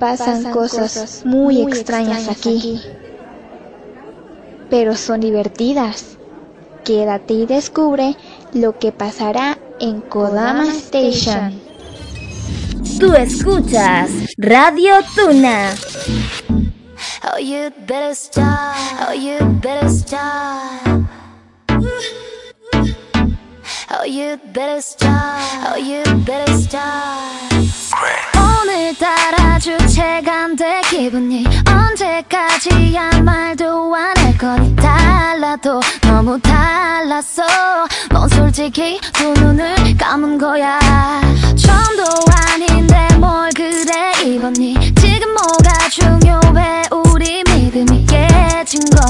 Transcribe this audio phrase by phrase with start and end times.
[0.00, 2.80] Pasan, cosas, muy, extrañas, aquí.
[4.70, 6.16] Pero son divertidas.
[6.84, 8.16] Quédate y descubre
[8.54, 11.60] lo que pasará en Kodama Station.
[12.98, 15.74] Tú escuchas Radio Tuna.
[17.22, 18.74] Oh, you better stop.
[19.06, 21.19] Oh, you better stop.
[23.92, 25.10] Oh, you better stop.
[25.66, 27.50] Oh, you better stop.
[28.36, 29.58] 오늘따라
[30.56, 30.80] 돼.
[30.90, 34.74] 기분이 언제까지야 말도 안 할 거니?
[34.76, 37.42] 달라도 너무 달랐어
[38.10, 40.78] 넌 솔직히 두 눈을 감은 거야.
[41.56, 42.04] 처음도
[42.52, 44.12] 아닌데 뭘 그래?
[44.24, 46.82] 입었니 지금 뭐가 중요해?
[47.12, 49.00] 우리 믿음이 깨진 거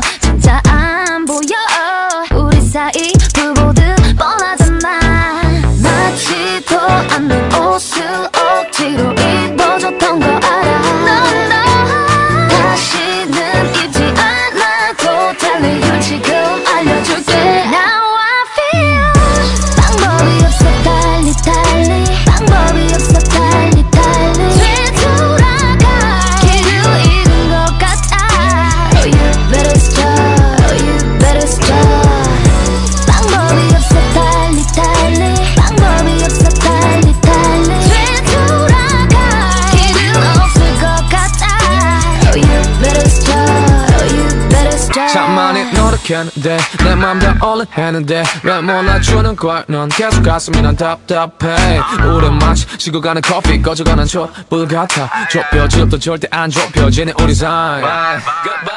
[46.10, 51.80] 노력했는데 내맘다 올라했는데 왜 몰라주는 걸넌 계속 가슴이 난 답답해.
[52.04, 55.10] 우린 마치 식어가는 커피 꺼져가는 촛불 같아.
[55.30, 57.82] 좁혀질도 절대 안 좁혀지는 우리 사이.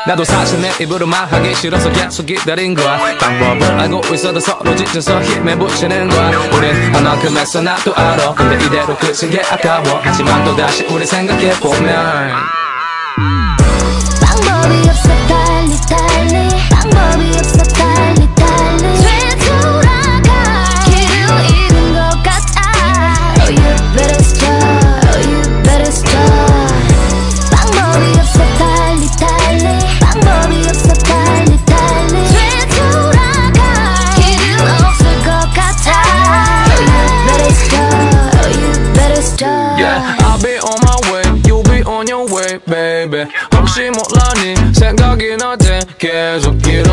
[0.08, 3.00] 나도 사실 내 입으로 말하기 싫어서 계속 기다린 거야.
[3.20, 6.30] 방법을 알고 있어도 서로 지쳐서 힘에 붙이는 거야.
[6.54, 8.34] 우린 하나큼 했어 나도 알아.
[8.36, 10.02] 근데 이대로 끝인 게 아까워.
[10.04, 12.63] 하지만 또다시 우리 생각해보면
[14.63, 20.31] 방법이 없어 달리 달리 방법이 없어 달리 달리 되돌아가
[20.85, 22.63] 길을 잃은 것 같아
[23.41, 24.53] Oh you better stop
[25.09, 26.71] Oh you better stop
[27.51, 29.65] 방법이 없어 달리 달리
[30.01, 33.61] 방법이 없어 달리 달리 되돌아가
[34.15, 35.87] 길은 없을 것 같아
[36.69, 41.65] Oh you better stop Oh you better stop Yeah, I'll be on my way, you'll
[41.65, 43.27] be on your way, baby.
[43.76, 46.84] 혹시 몰라니 생각이 날때 계속 내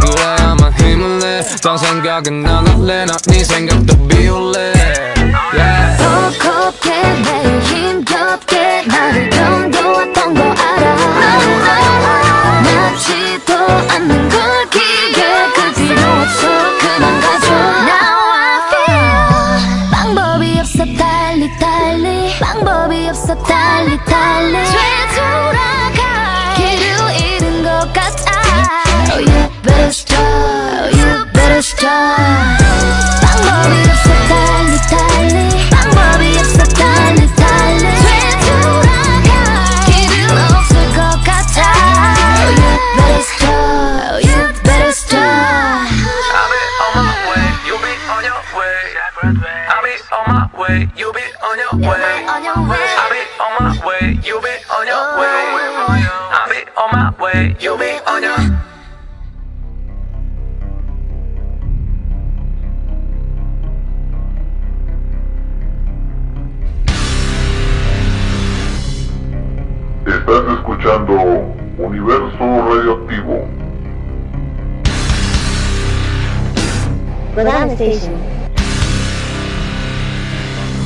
[0.00, 4.72] 그래야만 힘을 내딴 생각은 안 할래 난네 생각도 비울래.
[5.52, 5.98] Yeah.
[5.98, 7.51] 더 곱게 매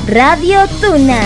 [0.07, 1.19] Radio Tuna.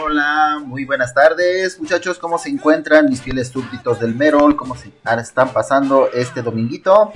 [0.00, 2.20] Hola, muy buenas tardes, muchachos.
[2.20, 4.54] ¿Cómo se encuentran mis fieles súbditos del Merol?
[4.54, 7.10] ¿Cómo se están pasando este dominguito?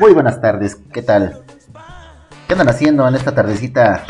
[0.00, 1.44] Muy buenas tardes, ¿qué tal?
[2.48, 4.06] ¿Qué andan haciendo en esta tardecita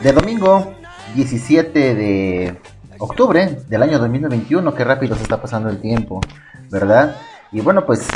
[0.00, 0.72] de domingo
[1.16, 2.56] 17 de
[2.98, 4.72] octubre del año 2021.
[4.74, 6.20] Qué rápido se está pasando el tiempo,
[6.70, 7.16] ¿verdad?
[7.50, 8.08] Y bueno, pues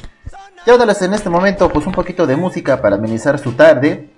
[0.66, 4.10] Llévateles en este momento pues un poquito de música para amenizar su tarde.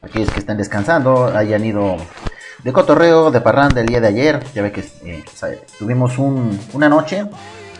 [0.00, 1.96] Aquellos que están descansando, hayan ido
[2.62, 4.44] de cotorreo, de parranda el día de ayer.
[4.54, 5.24] Ya ve que eh,
[5.80, 7.26] tuvimos una noche,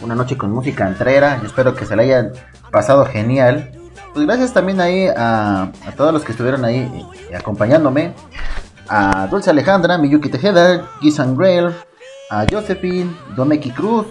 [0.01, 1.39] una noche con música entrera.
[1.41, 2.33] Yo espero que se la hayan
[2.73, 3.73] pasado genial.
[4.13, 8.15] Pues gracias también ahí a, todos los que estuvieron ahí acompañándome.
[8.89, 11.71] A Dulce Alejandra, Miyuki Tejeda, Gisan Grail,
[12.31, 14.07] a Josephine, Domeki Cruz,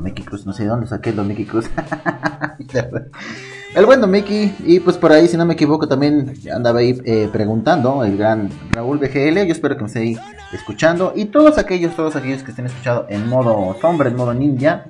[0.00, 1.68] Mickey Cruz, no sé de dónde saqué Mickey Cruz.
[3.74, 7.28] el buen Mickey, y pues por ahí, si no me equivoco, también andaba ahí eh,
[7.32, 9.46] preguntando el gran Raúl BGL.
[9.46, 10.18] Yo espero que me esté ahí
[10.52, 11.12] escuchando.
[11.14, 14.86] Y todos aquellos, todos aquellos que estén escuchando en modo sombra, en modo ninja,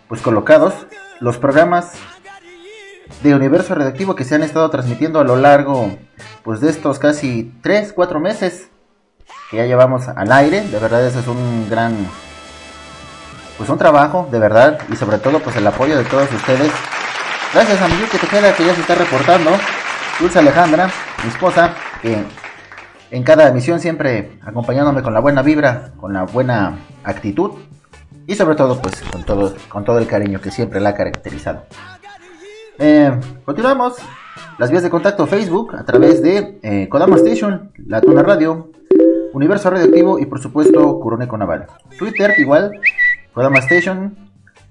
[0.07, 0.75] pues colocados
[1.19, 1.95] los programas
[3.21, 5.91] de universo redactivo que se han estado transmitiendo a lo largo
[6.45, 8.69] pues de estos casi 3, 4 meses
[9.51, 10.61] que ya llevamos al aire.
[10.69, 11.97] De verdad ese es un gran
[13.59, 16.71] pues un trabajo, de verdad, y sobre todo pues el apoyo de todos ustedes.
[17.53, 19.51] Gracias a mi que te que ya se está reportando.
[20.21, 20.89] Dulce Alejandra,
[21.25, 22.25] mi esposa, que
[23.13, 27.53] en cada emisión siempre acompañándome con la buena vibra, con la buena actitud
[28.27, 31.67] y sobre todo pues con todo, con todo el cariño que siempre la ha caracterizado.
[32.79, 33.13] Eh,
[33.45, 33.97] continuamos.
[34.59, 38.71] Las vías de contacto Facebook a través de eh, Kodama Station, La Tuna Radio,
[39.35, 41.67] Universo Radioactivo y por supuesto Curoneco Naval.
[41.99, 42.81] Twitter igual,
[43.35, 44.17] Kodama Station,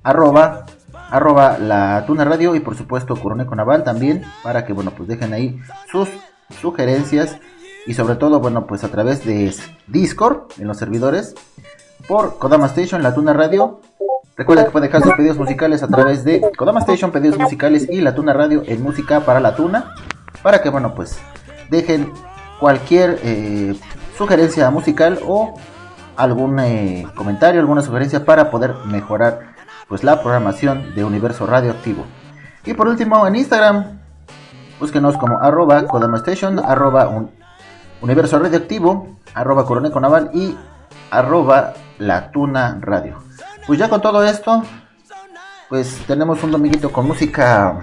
[0.01, 0.65] arroba,
[1.11, 5.31] arroba La Tuna Radio y por supuesto Curoneco Naval también para que bueno pues dejen
[5.33, 5.59] ahí
[5.91, 6.09] sus
[6.59, 7.37] sugerencias
[7.87, 9.53] y sobre todo, bueno, pues a través de
[9.87, 11.35] Discord en los servidores
[12.07, 13.79] por Kodama Station, La Tuna Radio.
[14.35, 18.01] Recuerda que pueden dejar sus pedidos musicales a través de Kodama Station, pedidos musicales y
[18.01, 19.95] La Tuna Radio en música para La Tuna.
[20.43, 21.19] Para que, bueno, pues
[21.69, 22.11] dejen
[22.59, 23.75] cualquier eh,
[24.17, 25.55] sugerencia musical o
[26.15, 29.55] algún eh, comentario, alguna sugerencia para poder mejorar
[29.87, 32.05] pues la programación de Universo Radioactivo.
[32.65, 33.99] Y por último, en Instagram,
[34.79, 37.31] búsquenos como arroba Kodama Station, arroba un,
[38.01, 40.55] Universo Radioactivo, arroba Coroneco Naval y
[41.11, 43.17] arroba La Tuna Radio.
[43.67, 44.63] Pues ya con todo esto,
[45.69, 47.79] pues tenemos un dominguito con música,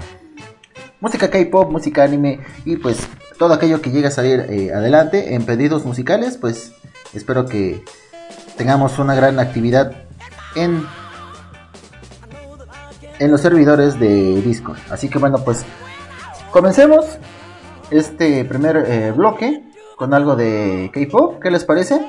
[1.01, 3.09] música K-pop, música anime y pues
[3.39, 6.73] todo aquello que llegue a salir eh, adelante en pedidos musicales, pues
[7.15, 7.85] espero que
[8.57, 9.93] tengamos una gran actividad
[10.57, 10.85] en
[13.19, 14.79] en los servidores de Discord.
[14.91, 15.65] Así que bueno, pues
[16.51, 17.05] comencemos
[17.91, 19.68] este primer eh, bloque
[19.99, 21.43] con algo de K-pop.
[21.43, 22.01] ¿Qué les parece?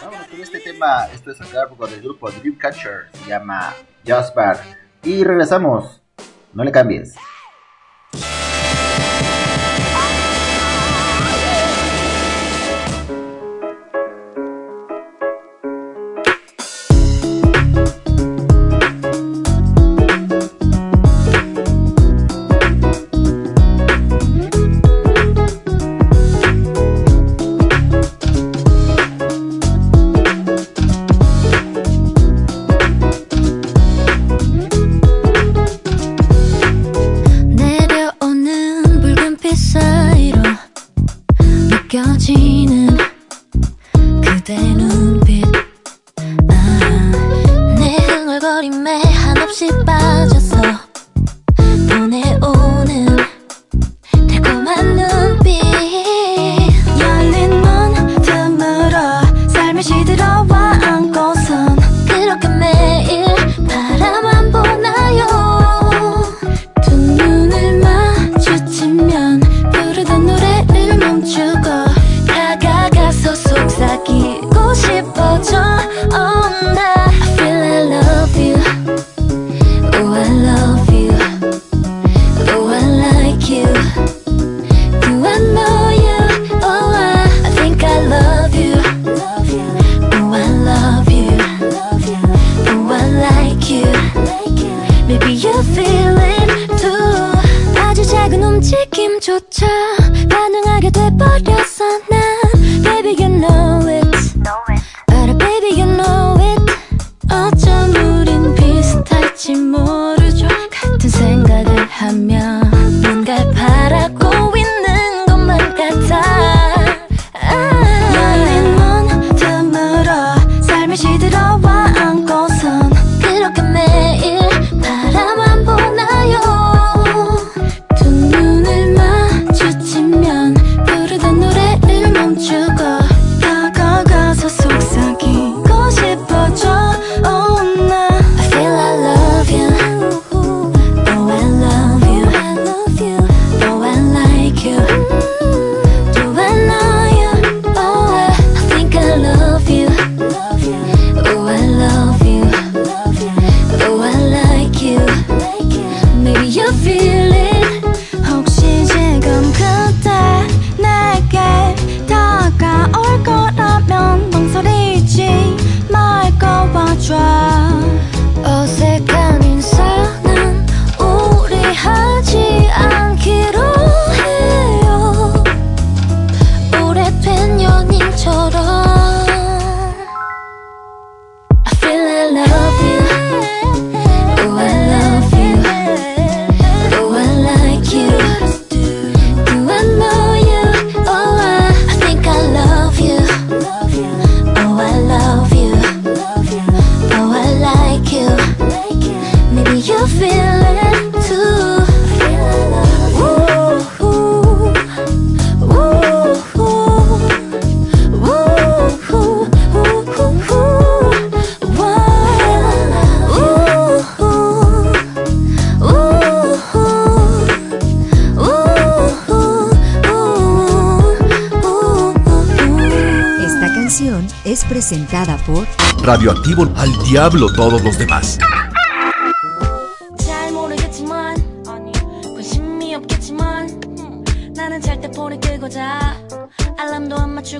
[0.00, 1.06] Vamos con este tema.
[1.12, 3.08] Esto es a cargo del grupo Dreamcatcher.
[3.12, 3.74] Se llama
[4.06, 4.60] Just Bar.
[5.02, 6.00] Y regresamos.
[6.52, 7.16] No le cambies.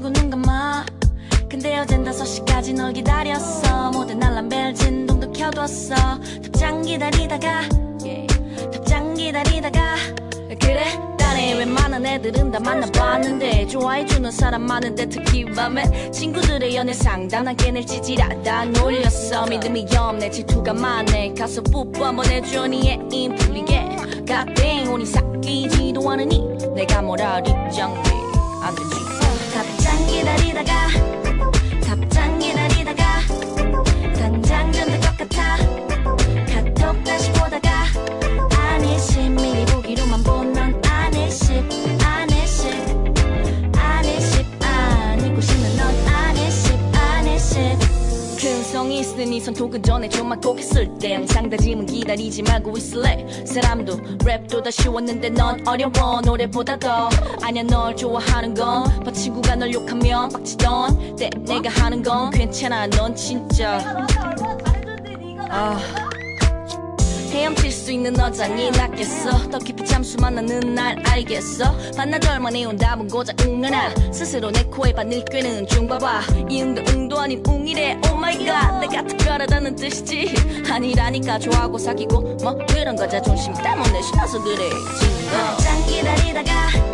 [0.01, 0.87] 고눈 감아.
[1.51, 3.91] 근데 어젠 5시까지 널 기다렸어.
[3.91, 6.21] 모든 알람 벨 진동도 켜뒀어.
[6.43, 7.63] 답장 기다리다가
[8.07, 8.27] 예,
[8.73, 9.97] 답장 기다리다가.
[10.61, 10.85] 그래
[11.19, 18.30] 나네 웬만한 애들은 다 만나봤는데 좋아해주는 사람 많은데 특히 밤에 친구들의 연애 상담난 걔네 찌질하
[19.51, 20.31] 믿음이 없네.
[20.31, 21.35] 질투가 많네.
[21.35, 22.97] 가서 뽀뽀 한번 해줘 니애
[52.31, 53.27] 기다리지 말고 있을래?
[53.45, 56.21] 사람도 랩도 다 쉬웠는데 넌 어려워.
[56.25, 57.11] 노래보다 더
[57.43, 62.87] 아니야 널 좋아하는 건봐 친구가 널 욕하면 빡치던 때 내가 하는 건 괜찮아.
[62.87, 64.07] 넌 진짜.
[65.51, 65.79] 아.
[67.31, 69.51] 헤엄칠 수 있는 여자니 낫겠어.
[69.51, 71.73] 더 깊이 잠수 만 나는 날 알겠어.
[71.97, 73.91] 반나절 만에 온 답은 고작 응하나.
[74.13, 76.23] 스스로 내 코에 바늘 꿰는 중 봐봐.
[76.49, 78.01] 이 응도 응도 아닌 웅이래.
[78.13, 80.35] 오 마이갓 내가 특별하다는 뜻이지.
[80.71, 84.71] 아니라니까 좋아하고 사귀고 뭐 그런 거 자존심 때문에 신나서 그래
[85.31, 86.90] 답장 기다리다가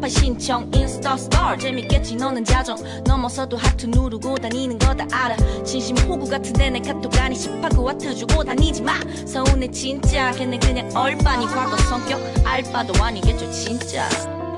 [0.00, 2.76] 섭섭한 신청 인스타 스타 재밌겠지 너는 자정.
[3.04, 5.36] 넘어서도 하트 누르고 다니는 거 다 알아.
[5.64, 8.94] 진심 호구 같은데 내 카톡 아니 18구 와트 주고 다니지 마.
[9.26, 10.30] 서운해 진짜.
[10.32, 12.18] 걔네 그냥 얼빠니 과거 성격.
[12.44, 14.08] 알바도 아니겠죠 진짜.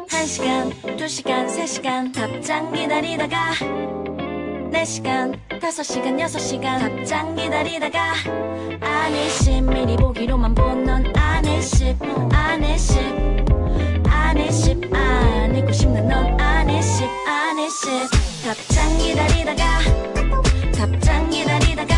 [0.08, 3.52] 1시간, 2시간, 3시간 답장 기다리다가.
[4.72, 8.14] 4시간, 5시간, 6시간 답장 기다리다가.
[8.80, 11.96] 아니 10 미리 보기로만 본넌 아니 10,
[12.32, 13.41] 아니 10
[14.32, 17.90] 안에 10 안고 싶는 넌 아내십 아내십.
[18.42, 19.78] 답장 기다리다가
[20.74, 21.94] 답장 기다리다가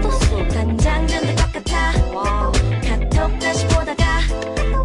[0.00, 0.08] 또
[0.48, 1.92] 단장 전들 것 같아.
[2.82, 4.20] 카톡 다시 보다가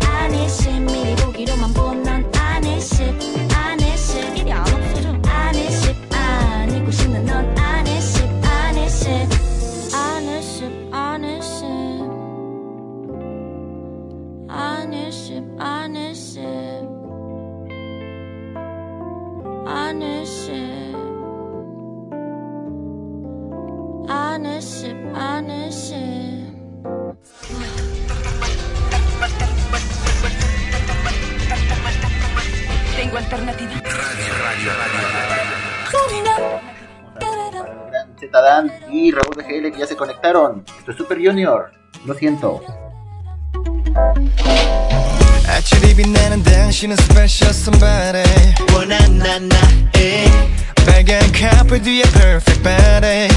[0.05, 1.55] 아내십 미리 보기로
[19.91, 20.95] amanecer.
[24.07, 26.51] Amanecer, amanecer.
[32.95, 33.71] Tengo alternativa.
[38.89, 40.63] Y Raúl de GL que ya se conectaron.
[40.77, 41.71] Esto es Super Junior.
[42.05, 42.61] Lo siento.
[45.51, 48.23] 아침이 빛내는 당신은 스페셜 somebody.
[48.73, 50.25] 원한 나나에?
[50.85, 53.27] 빨간 카펫 뒤에 perfect body.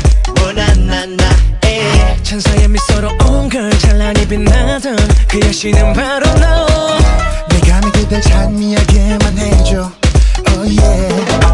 [0.40, 4.96] 원한 난 나의 천사의 미소로 온걸 찬란히 빛나던
[5.28, 6.98] 그 여신은 바로 너.
[7.48, 9.90] 내가 믿을 때 찬미하게만 해줘.
[10.50, 11.53] Oh yeah.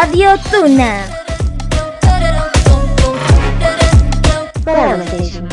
[0.00, 1.04] Radio Tuna.
[4.64, 5.44] Television.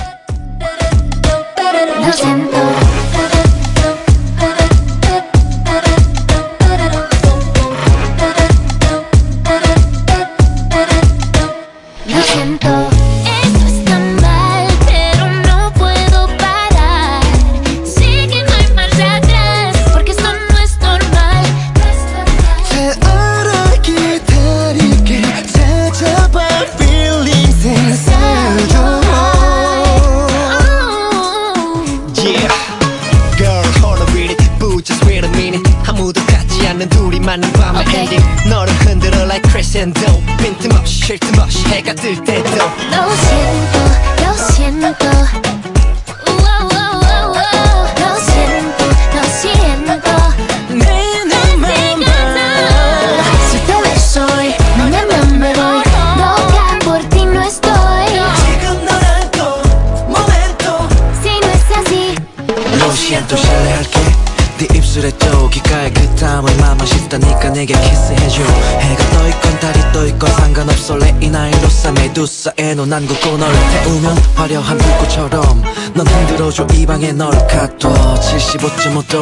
[76.98, 77.90] 방에 널 가둬.
[77.90, 79.22] 75.5도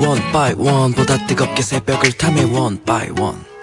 [0.00, 3.55] One by one보다 뜨겁게 새벽을 탐해 One by one.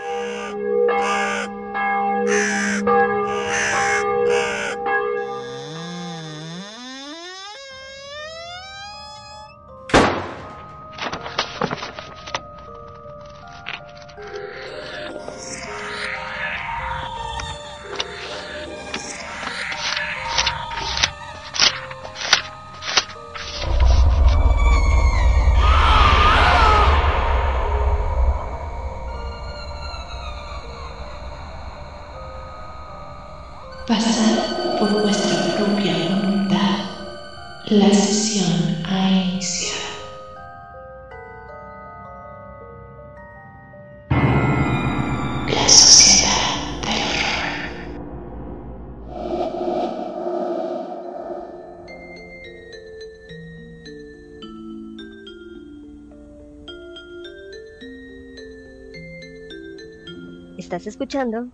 [61.13, 61.47] escuchando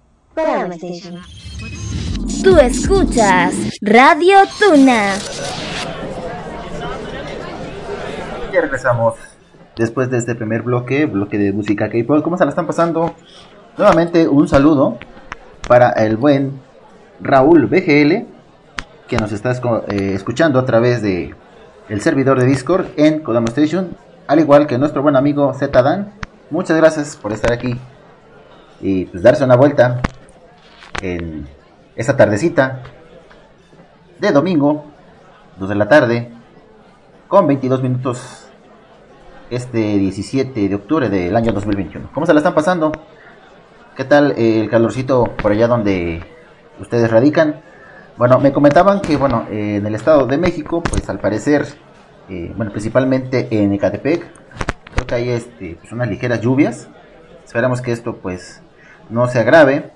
[2.44, 5.16] Tú escuchas Radio Tuna.
[8.54, 9.16] Ya regresamos.
[9.76, 13.14] Después de este primer bloque, bloque de música K-pop, ¿cómo se están pasando?
[13.78, 14.98] Nuevamente un saludo
[15.68, 16.62] para el buen
[17.20, 18.28] Raúl BGL
[19.10, 21.36] que nos está eh, escuchando a través de
[21.90, 23.90] el servidor de Discord en Kodama Station,
[24.28, 26.14] al igual que nuestro buen amigo Zdan.
[26.50, 27.78] Muchas gracias por estar aquí
[28.82, 30.02] y pues darse una vuelta
[31.02, 31.48] en
[31.96, 32.82] esta tardecita
[34.20, 34.86] de domingo,
[35.58, 36.32] 2 de la tarde,
[37.28, 38.48] con 22 minutos
[39.50, 42.10] este 17 de octubre del año 2021.
[42.14, 42.92] ¿Cómo se la están pasando?
[43.96, 46.24] ¿Qué tal el calorcito por allá donde
[46.80, 47.62] ustedes radican?
[48.18, 51.66] Bueno, me comentaban que, bueno, en el Estado de México, pues al parecer,
[52.30, 54.26] eh, bueno, principalmente en Ecatepec,
[54.94, 56.90] creo que hay este, pues, unas ligeras lluvias.
[57.46, 58.62] Esperamos que esto, pues,
[59.10, 59.92] no se agrave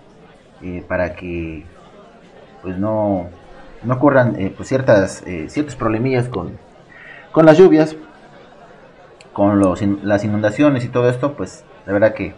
[0.61, 1.65] eh, para que,
[2.61, 3.27] pues, no,
[3.83, 6.57] no ocurran eh, pues, ciertas, ciertos problemillas con,
[7.31, 7.95] con las lluvias,
[9.33, 12.33] con los, las inundaciones y todo esto, pues, la verdad que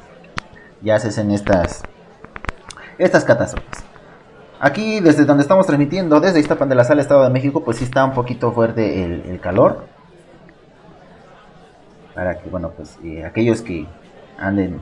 [0.82, 1.84] ya se hacen estas,
[2.98, 3.84] estas catástrofes.
[4.60, 7.84] Aquí, desde donde estamos transmitiendo, desde Iztapan de la Sala, Estado de México, pues sí
[7.84, 9.86] está un poquito fuerte el, calor.
[12.14, 13.86] Para que, bueno, pues eh, aquellos que
[14.38, 14.80] anden,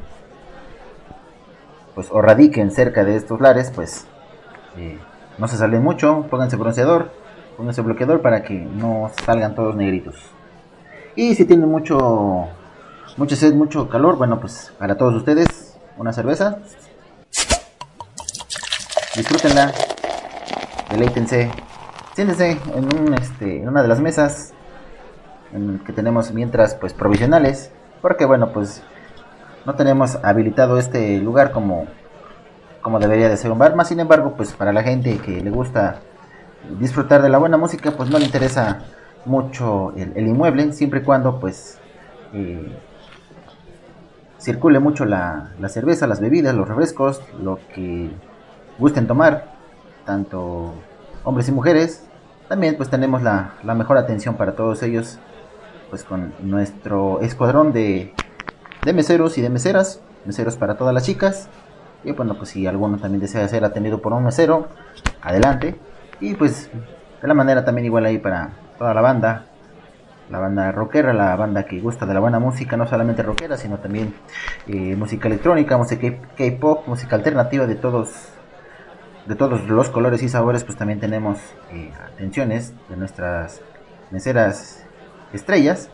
[1.96, 4.06] pues o radiquen cerca de estos lares, pues
[4.78, 4.98] eh,
[5.38, 7.12] no se salen mucho, pónganse bronceador,
[7.58, 10.16] pónganse bloqueador para que no salgan todos negritos.
[11.16, 12.48] Y si tienen mucho,
[13.18, 16.58] mucho sed, mucho calor, bueno, pues para todos ustedes, una cerveza.
[19.16, 19.72] Disfrútenla.
[20.90, 21.52] Deleítense.
[22.16, 24.54] Siéntense en, este, en una de las mesas
[25.86, 27.72] que tenemos mientras pues provisionales.
[28.02, 28.82] Porque bueno, pues
[29.66, 31.86] no tenemos habilitado este lugar como,
[32.82, 33.76] como debería de ser un bar.
[33.76, 36.00] Más sin embargo, pues para la gente que le gusta
[36.80, 38.84] disfrutar de la buena música, pues no le interesa
[39.26, 41.80] mucho el, inmueble, siempre y cuando pues
[42.34, 42.78] eh,
[44.40, 48.12] circule mucho la, cerveza, las bebidas, los refrescos, lo que
[48.78, 49.54] gusten tomar,
[50.06, 50.74] tanto
[51.24, 52.06] hombres y mujeres.
[52.50, 55.20] También pues tenemos la, mejor atención para todos ellos,
[55.90, 58.14] pues con nuestro escuadrón de,
[58.86, 61.50] de meseros y de meseras, meseros para todas las chicas.
[62.04, 64.68] Y bueno, pues si alguno también desea ser atendido por un mesero,
[65.22, 65.76] adelante.
[66.20, 66.70] Y pues
[67.22, 69.46] de la manera también igual ahí para toda la banda,
[70.30, 73.78] la banda rockera, la banda que gusta de la buena música, no solamente rockera, sino
[73.78, 74.14] también
[74.68, 78.30] eh, música electrónica, música K-pop, música alternativa de todos
[79.26, 81.40] de todos los colores y sabores, pues también tenemos
[81.72, 83.62] eh, atenciones de nuestras
[84.12, 84.84] meseras
[85.32, 85.90] estrellas.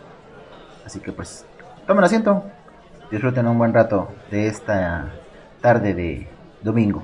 [0.85, 1.45] Así que pues
[1.85, 2.45] tomen asiento,
[3.11, 5.11] disfruten un buen rato de esta
[5.61, 6.27] tarde de
[6.61, 7.01] domingo.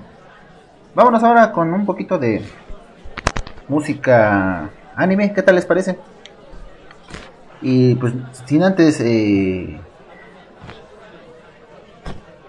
[0.94, 2.44] Vámonos ahora con un poquito de
[3.68, 5.98] música anime, ¿qué tal les parece?
[7.62, 8.14] Y pues
[8.46, 9.80] sin antes eh,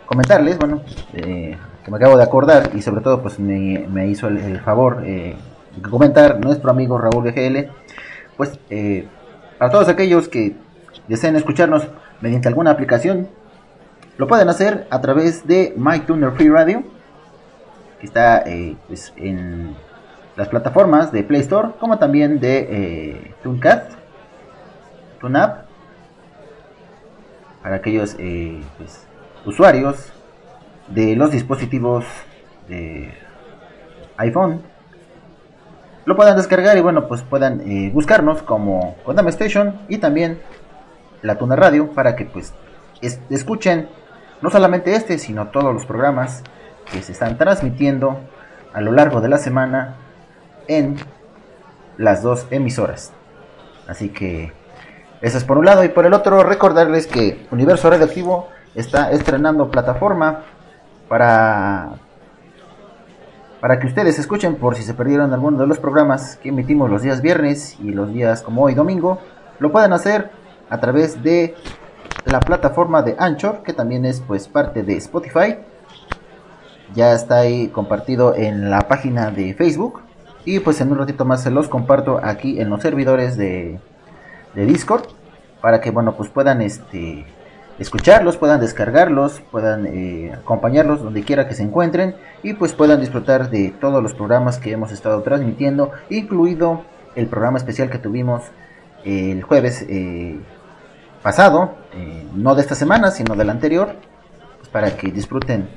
[0.05, 0.83] comentarles, bueno,
[1.15, 5.35] eh, que me acabo de acordar y sobre todo pues me, hizo el, favor eh,
[5.75, 7.71] de comentar nuestro amigo Raúl GL,
[8.37, 8.59] pues
[9.59, 10.55] para todos aquellos que
[11.09, 11.89] deseen escucharnos
[12.21, 13.29] mediante alguna aplicación,
[14.17, 16.83] lo pueden hacer a través de MyTuner Free Radio,
[18.01, 18.45] que está
[18.89, 19.77] pues, en
[20.37, 23.97] las plataformas de Play Store como también de TuneCat
[25.21, 25.67] TuneApp
[27.63, 29.07] para aquellos eh, pues,
[29.45, 30.13] usuarios
[30.89, 32.05] de los dispositivos
[32.69, 33.13] de
[34.19, 34.63] iPhone.
[36.05, 40.41] Lo puedan descargar y bueno pues puedan eh, buscarnos como Kodama Station y también
[41.23, 42.55] la Tuna Radio para que pues
[43.29, 43.89] escuchen
[44.43, 46.43] no solamente este sino todos los programas
[46.91, 48.21] que se están transmitiendo
[48.73, 49.97] a lo largo de la semana
[50.69, 50.97] en
[51.99, 53.13] las dos emisoras
[53.89, 54.53] así que
[55.21, 55.85] eso es por un lado.
[55.85, 60.43] Y por el otro, recordarles que Universo Radioactivo está estrenando plataforma
[61.09, 61.95] para,
[63.61, 67.03] para que ustedes escuchen por si se perdieron alguno de los programas que emitimos los
[67.03, 69.19] días viernes y los días como hoy domingo.
[69.59, 70.31] Lo pueden hacer
[70.69, 71.55] a través de
[72.25, 75.57] la plataforma de Anchor, que también es pues parte de Spotify.
[76.95, 80.03] Ya está ahí compartido en la página de Facebook.
[80.45, 83.81] Y pues en un ratito más se los comparto aquí en los servidores de
[84.57, 85.05] de Discord
[85.61, 87.25] para que bueno pues puedan este
[87.79, 93.51] escucharlos, puedan descargarlos, puedan eh, acompañarlos donde quiera que se encuentren y pues puedan disfrutar
[93.51, 98.45] de todos los programas que hemos estado transmitiendo, incluido el programa especial que tuvimos
[99.05, 100.41] el jueves eh,
[101.27, 103.97] pasado, eh, no de esta semana, sino del anterior,
[104.59, 105.69] pues para que disfruten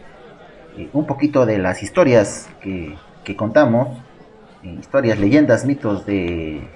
[0.94, 3.88] un poquito de las historias que, que contamos,
[4.62, 6.70] historias, leyendas, mitos de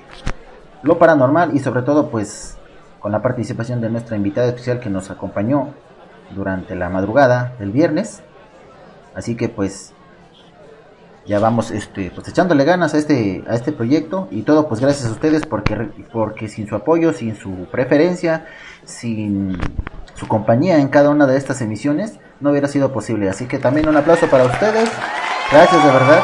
[0.81, 2.57] lo paranormal y sobre todo pues
[2.99, 5.75] con la participación de nuestra invitada especial que nos acompañó
[6.35, 8.23] durante la madrugada del viernes.
[9.13, 9.93] Así que pues
[11.25, 15.07] ya vamos este pues echándole ganas a este a este proyecto y todo pues gracias
[15.07, 15.75] a ustedes porque
[16.11, 18.45] porque sin su apoyo, sin su preferencia,
[18.85, 19.57] sin
[20.15, 23.29] su compañía en cada una de estas emisiones no hubiera sido posible.
[23.29, 24.89] Así que también un aplauso para ustedes.
[25.51, 26.21] Gracias de verdad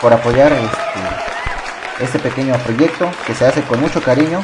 [0.00, 4.42] por apoyar este, este pequeño proyecto que se hace con mucho cariño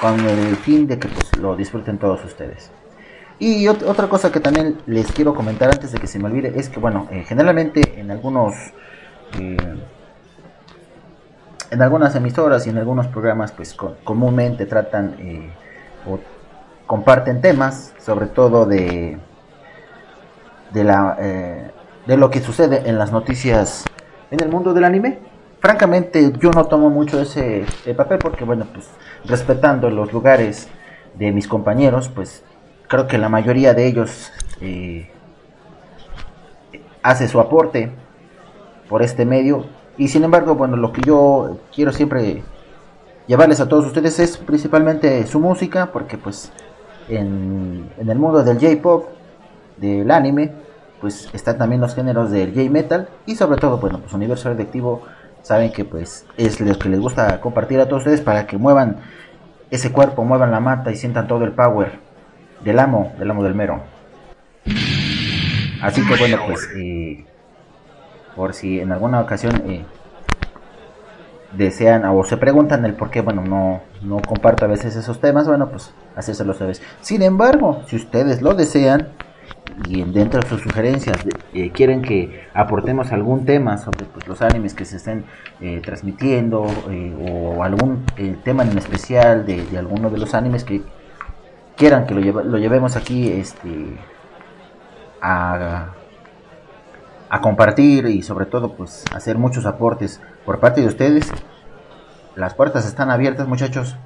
[0.00, 2.70] con el fin de que pues, lo disfruten todos ustedes.
[3.42, 6.68] Y otra cosa que también les quiero comentar antes de que se me olvide es
[6.68, 8.54] que, bueno, eh, generalmente en algunos,
[9.38, 9.56] eh,
[11.70, 13.74] en algunas emisoras y en algunos programas, pues
[14.04, 15.50] comúnmente tratan eh,
[16.06, 16.18] o
[16.86, 19.18] comparten temas, sobre todo de,
[20.74, 21.16] de la,
[22.06, 23.84] de lo que sucede en las noticias
[24.30, 25.18] en el mundo del anime.
[25.60, 27.64] Francamente, yo no tomo mucho ese
[27.96, 28.90] papel porque, bueno, pues
[29.24, 30.68] respetando los lugares
[31.14, 32.44] de mis compañeros, pues
[32.90, 35.08] creo que la mayoría de ellos eh,
[37.04, 37.92] hace su aporte
[38.88, 39.66] por este medio.
[39.96, 42.42] Y sin embargo bueno lo que yo quiero siempre
[43.28, 46.52] llevarles a todos ustedes es principalmente su música porque pues
[47.08, 49.06] en, el mundo del J-pop
[49.76, 50.52] del anime
[51.00, 55.02] pues están también los géneros del J-metal y sobre todo bueno pues universo radioactivo
[55.42, 58.96] saben que pues es lo que les gusta compartir a todos ustedes para que muevan
[59.70, 62.09] ese cuerpo muevan la mata y sientan todo el power
[62.64, 63.82] del amo, del amo del mero.
[65.82, 67.24] Así que bueno, pues eh,
[68.36, 69.84] por si en alguna ocasión eh,
[71.56, 75.48] desean o se preguntan el por qué, bueno, no, no comparto a veces esos temas,
[75.48, 76.82] bueno, pues hacérselo sabes.
[77.00, 79.08] Sin embargo, si ustedes lo desean
[79.88, 81.16] y dentro de sus sugerencias
[81.54, 85.24] eh, quieren que aportemos algún tema sobre pues, los animes que se estén
[85.82, 86.66] transmitiendo
[87.30, 88.04] o algún
[88.44, 90.82] tema en especial de, de alguno de los animes que
[91.80, 93.96] quieran que lo, llevemos aquí este,
[95.22, 95.94] a,
[97.30, 101.32] a compartir y sobre todo pues hacer muchos aportes por parte de ustedes,
[102.36, 103.96] las puertas están abiertas muchachos,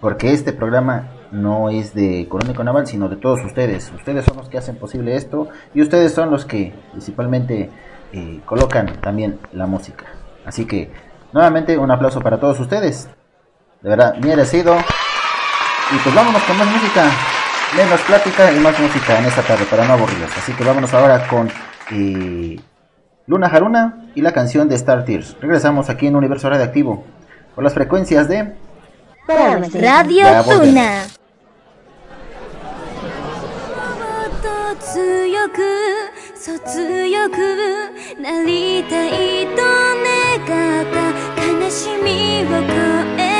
[0.00, 3.92] porque este programa no es de Económico Naval, sino de todos ustedes.
[3.94, 7.70] Ustedes son los que hacen posible esto y ustedes son los que principalmente
[8.12, 10.06] eh, colocan también la música.
[10.44, 10.90] Así que
[11.32, 13.08] nuevamente un aplauso para todos ustedes.
[13.82, 14.74] De verdad, merecido.
[15.90, 17.10] Y pues vámonos con más música,
[17.76, 20.30] menos plática y más música en esta tarde para no aburrirlos.
[20.36, 21.50] Así que vámonos ahora con
[21.90, 22.60] eh,
[23.26, 25.36] Luna Haruna y la canción de Star Tears.
[25.40, 27.04] Regresamos aquí en Universo Radioactivo
[27.54, 28.54] con las frecuencias de
[29.26, 31.06] Radio Tuna.
[43.16, 43.37] て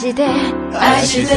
[0.00, 0.24] 足で
[0.72, 1.36] 足で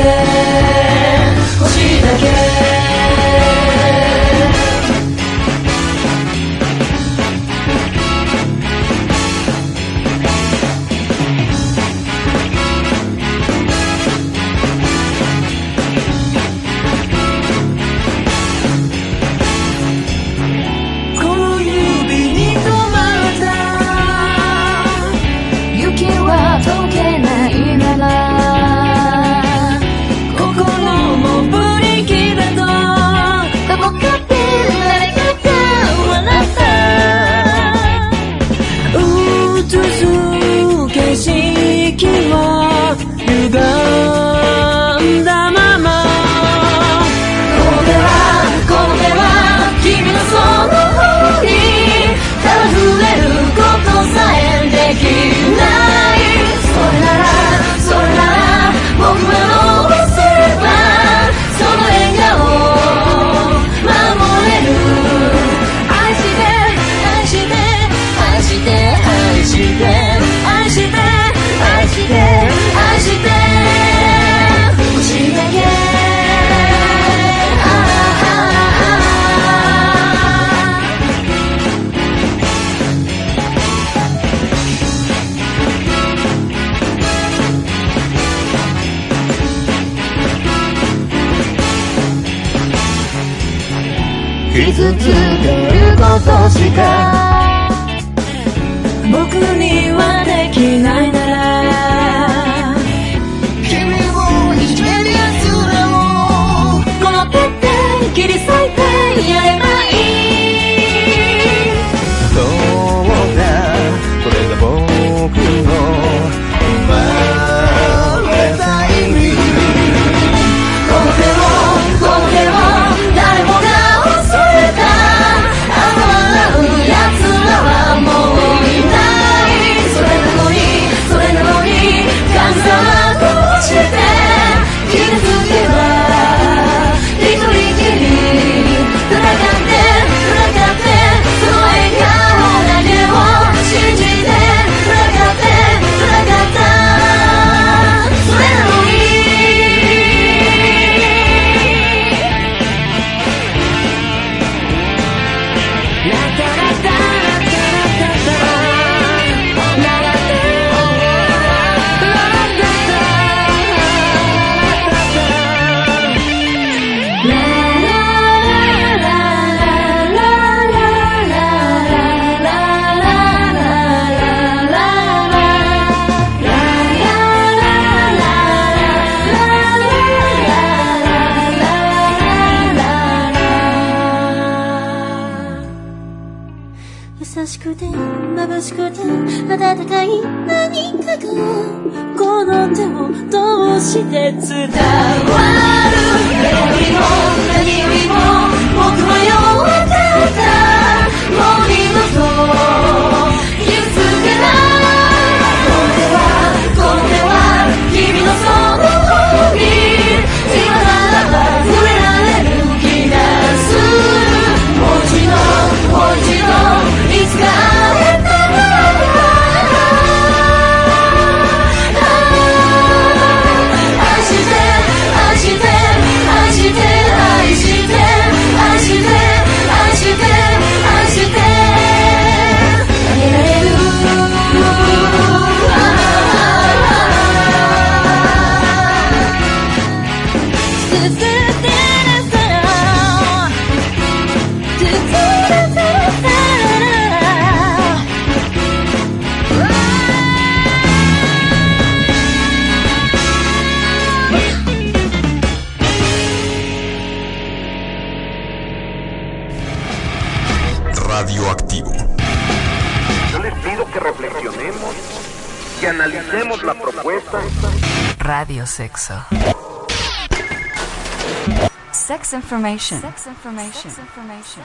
[272.64, 273.92] Sex information.
[273.92, 274.64] Sex information.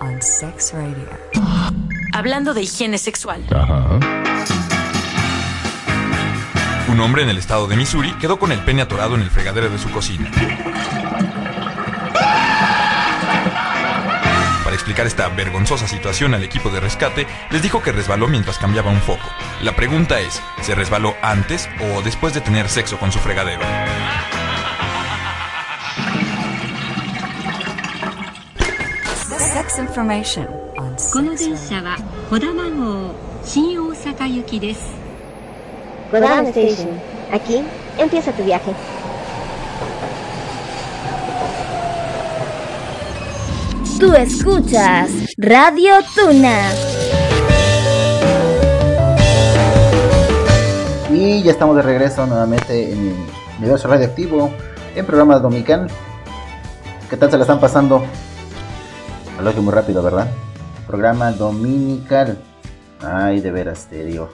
[0.00, 1.08] On Sex Radio.
[2.14, 3.44] Hablando de higiene sexual.
[6.86, 9.68] Un hombre en el estado de Missouri quedó con el pene atorado en el fregadero
[9.68, 10.30] de su cocina.
[14.62, 18.92] Para explicar esta vergonzosa situación al equipo de rescate, les dijo que resbaló mientras cambiaba
[18.92, 19.28] un foco.
[19.60, 23.62] La pregunta es, ¿se resbaló antes o después de tener sexo con su fregadero?
[31.13, 31.97] この電車は
[32.29, 33.13] 小玉号
[33.45, 34.93] 新大阪行きです
[36.11, 36.89] Kodama Station.
[37.31, 37.63] Aquí
[37.97, 38.73] empieza tu viaje.
[43.99, 46.69] Tú escuchas Radio Tuna.
[51.13, 53.15] Y ya estamos de regreso nuevamente en el
[53.59, 54.51] universo radioactivo,
[54.95, 55.87] en programa dominical.
[57.09, 58.03] ¿Qué tal se la están pasando?
[59.40, 60.28] Lo muy rápido, ¿verdad?
[60.86, 62.38] Programa dominical.
[63.04, 64.28] Ay, de veras, te digo.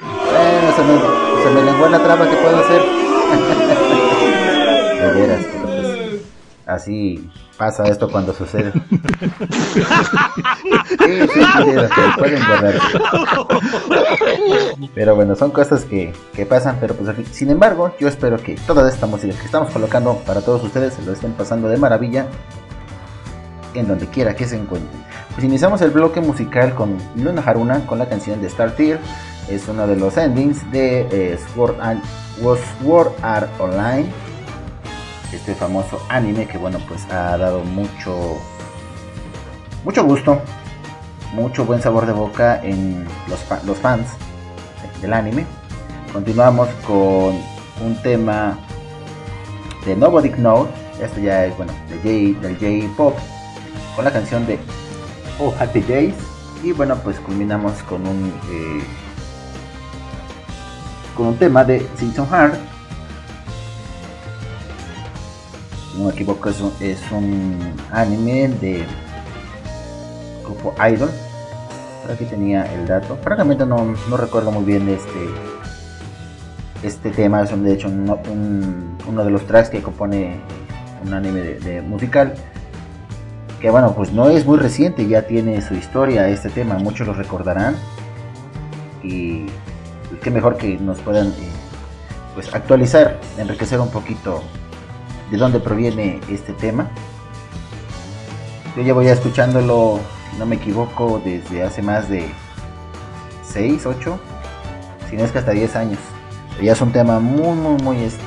[0.00, 0.98] Bueno, se me,
[1.42, 1.50] se
[1.90, 2.82] la traba que puedo hacer.
[5.00, 6.20] de veras, pero pues,
[6.66, 8.72] así pasa esto cuando sucede.
[10.90, 11.40] Sí, sí,
[12.18, 12.98] pueden guardarse.
[14.94, 18.88] Pero bueno, son cosas que, que pasan, pero pues sin embargo, yo espero que toda
[18.88, 22.26] esta música que estamos colocando para todos ustedes se lo estén pasando de maravilla
[23.74, 25.02] en donde quiera que se encuentren.
[25.34, 28.98] Pues iniciamos el bloque musical con Luna Haruna con la canción de Star Tier.
[29.48, 31.76] Es uno de los endings de eh, Sword,
[33.22, 34.06] Art, Online.
[35.32, 38.36] Este famoso anime que bueno pues ha dado mucho
[39.84, 40.38] mucho gusto,
[41.32, 44.08] mucho buen sabor de boca en los, fans
[45.00, 45.46] del anime.
[46.12, 47.34] Continuamos con
[47.82, 48.58] un tema
[49.86, 50.68] de Nobody Know,
[51.00, 53.16] Esto ya es, bueno, del J-Pop,
[53.96, 54.58] con la canción de
[55.38, 56.14] Oh Happy Days.
[56.62, 58.82] Y bueno, pues culminamos con un, eh,
[61.16, 62.54] con un tema de Simpson Heart.
[65.96, 66.60] No me equivoco, es
[67.10, 68.84] un, anime de
[70.44, 71.10] grupo Idol.
[72.12, 73.16] Aquí tenía el dato.
[73.22, 75.28] Francamente no, no recuerdo muy bien este
[76.82, 77.42] este tema.
[77.42, 80.40] Es un, de hecho un- un- uno de los tracks que compone
[81.04, 82.34] un anime de musical.
[83.60, 86.78] Que bueno, pues no es muy reciente, ya tiene su historia este tema.
[86.78, 87.76] Muchos lo recordarán.
[89.02, 91.50] Y, y qué mejor que nos puedan eh,
[92.34, 94.42] pues actualizar, enriquecer un poquito
[95.30, 96.88] de dónde proviene este tema.
[98.76, 100.00] Yo llevo ya escuchándolo,
[100.30, 102.28] si no me equivoco, desde hace más de
[103.44, 104.20] 6, 8,
[105.10, 105.98] si no es que hasta 10 años.
[106.62, 108.22] Ya es un tema muy, muy, muy, este,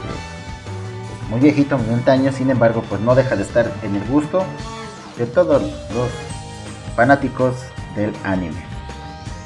[1.29, 4.43] muy viejito, muy antaño, sin embargo, pues no deja de estar en el gusto
[5.17, 6.09] de todos los
[6.95, 7.55] fanáticos
[7.95, 8.63] del anime.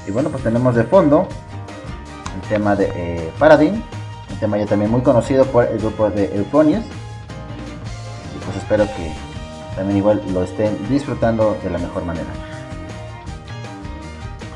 [0.07, 1.27] Y bueno, pues tenemos de fondo
[2.35, 3.31] el tema de eh,
[4.29, 6.85] un tema ya también muy conocido por el grupo de Euphonious.
[6.85, 9.11] Y pues espero que
[9.75, 12.27] también igual lo estén disfrutando de la mejor manera.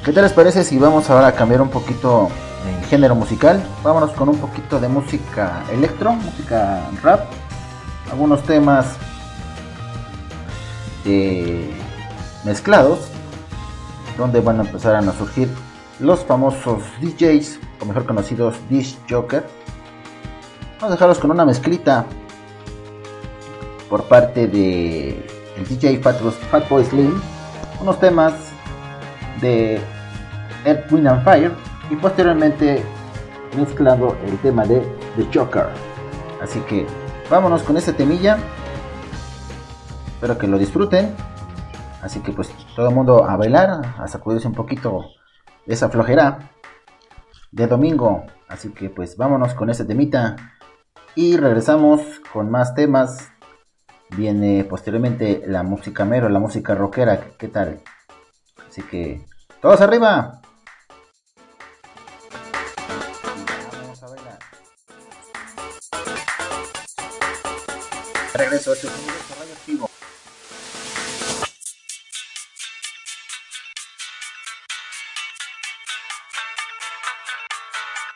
[0.04, 2.30] ¿Qué tal les parece si vamos ahora a cambiar un poquito
[2.68, 3.62] el género musical?
[3.84, 7.26] Vámonos con un poquito de música electro, música rap,
[8.12, 8.98] algunos temas
[11.06, 11.70] eh,
[12.44, 13.00] mezclados,
[14.18, 15.50] donde van a empezar a surgir
[16.00, 19.46] los famosos DJs, o mejor conocidos Dish Joker.
[20.80, 22.06] Vamos a dejarlos con una mezclita
[23.90, 25.26] por parte de
[25.58, 27.22] el DJ Fatboy Fatboy Slim,
[27.80, 28.34] unos temas
[29.42, 29.80] de
[30.66, 31.52] Earth, Wind and Fire
[31.90, 32.84] y posteriormente
[33.58, 34.82] mezclando el tema de
[35.18, 35.68] The Joker.
[36.42, 36.86] Así que
[37.30, 38.38] vámonos con este temilla.
[40.22, 41.16] Espero que lo disfruten.
[42.04, 45.06] Así que pues todo el mundo a bailar, a sacudirse un poquito
[45.66, 46.52] de esa flojera
[47.52, 48.28] de domingo.
[48.48, 50.36] Así que pues vámonos con ese temita.
[51.16, 52.02] Y regresamos
[52.32, 53.32] con más temas.
[54.16, 57.20] Viene posteriormente la música mero, la música rockera.
[57.40, 57.82] ¿Qué tal?
[58.70, 59.26] Así que
[59.60, 60.40] todos arriba.
[63.82, 64.38] Vamos a bailar.
[68.36, 68.88] Regreso este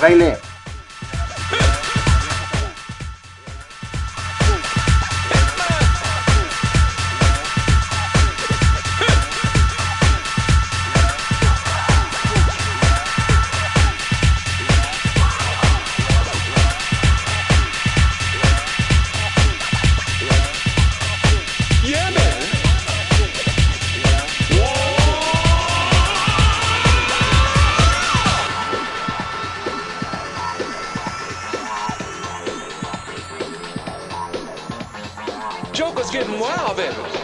[0.00, 0.37] baile.
[36.48, 37.17] lá, velho.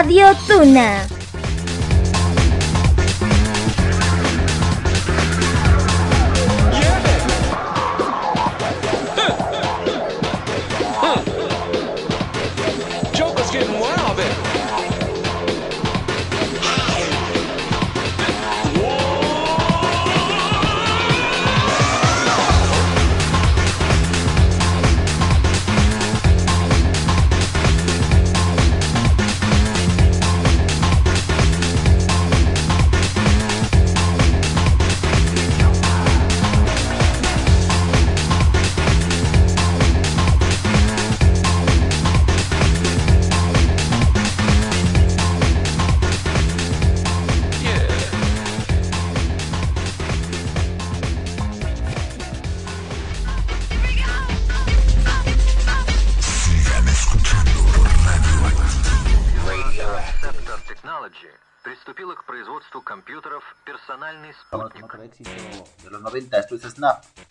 [0.00, 1.19] Radio Tuna.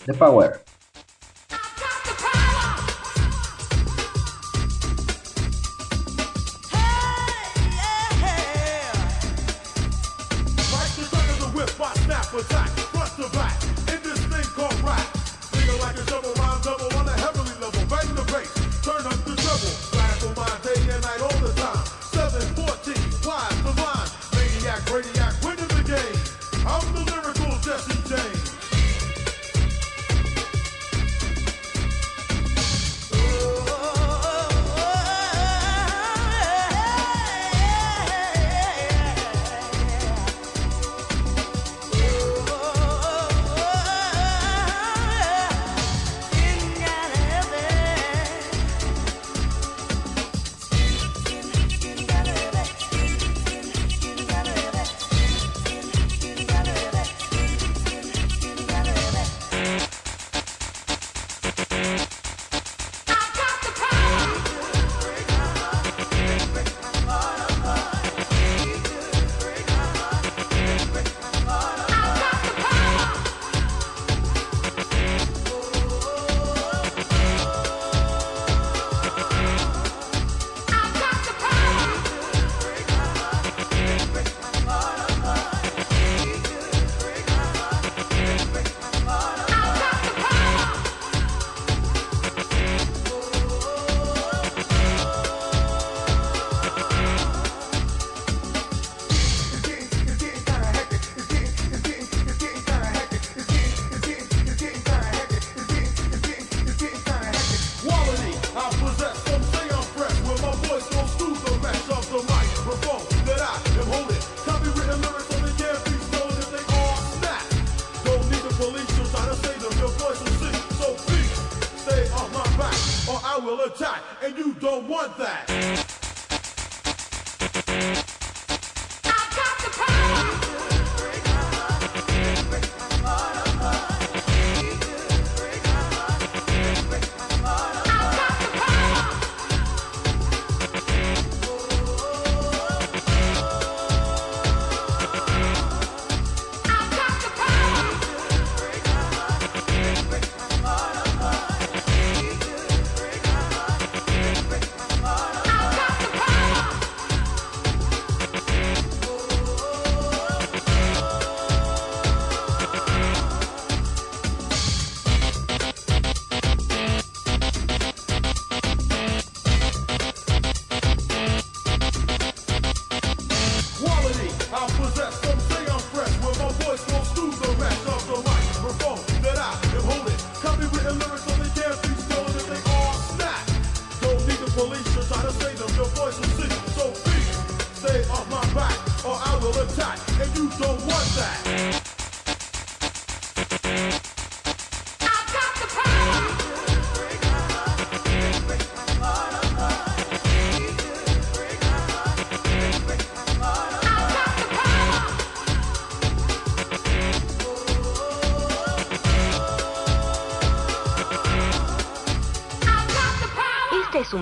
[0.09, 0.59] The Power.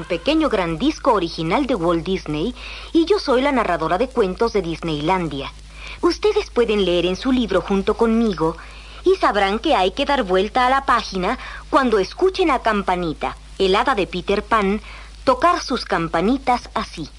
[0.07, 2.55] pequeño gran disco original de Walt Disney
[2.93, 5.51] y yo soy la narradora de cuentos de Disneylandia.
[6.01, 8.57] Ustedes pueden leer en su libro junto conmigo
[9.03, 11.37] y sabrán que hay que dar vuelta a la página
[11.69, 14.81] cuando escuchen a Campanita, el de Peter Pan,
[15.23, 17.09] tocar sus campanitas así.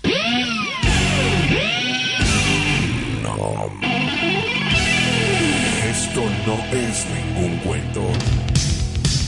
[3.22, 3.70] No.
[5.84, 8.02] Esto no es ningún cuento.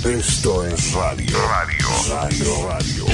[0.04, 1.36] Esto es radio.
[1.48, 1.88] Radio.
[2.08, 2.68] Radio.
[2.68, 3.09] Radio.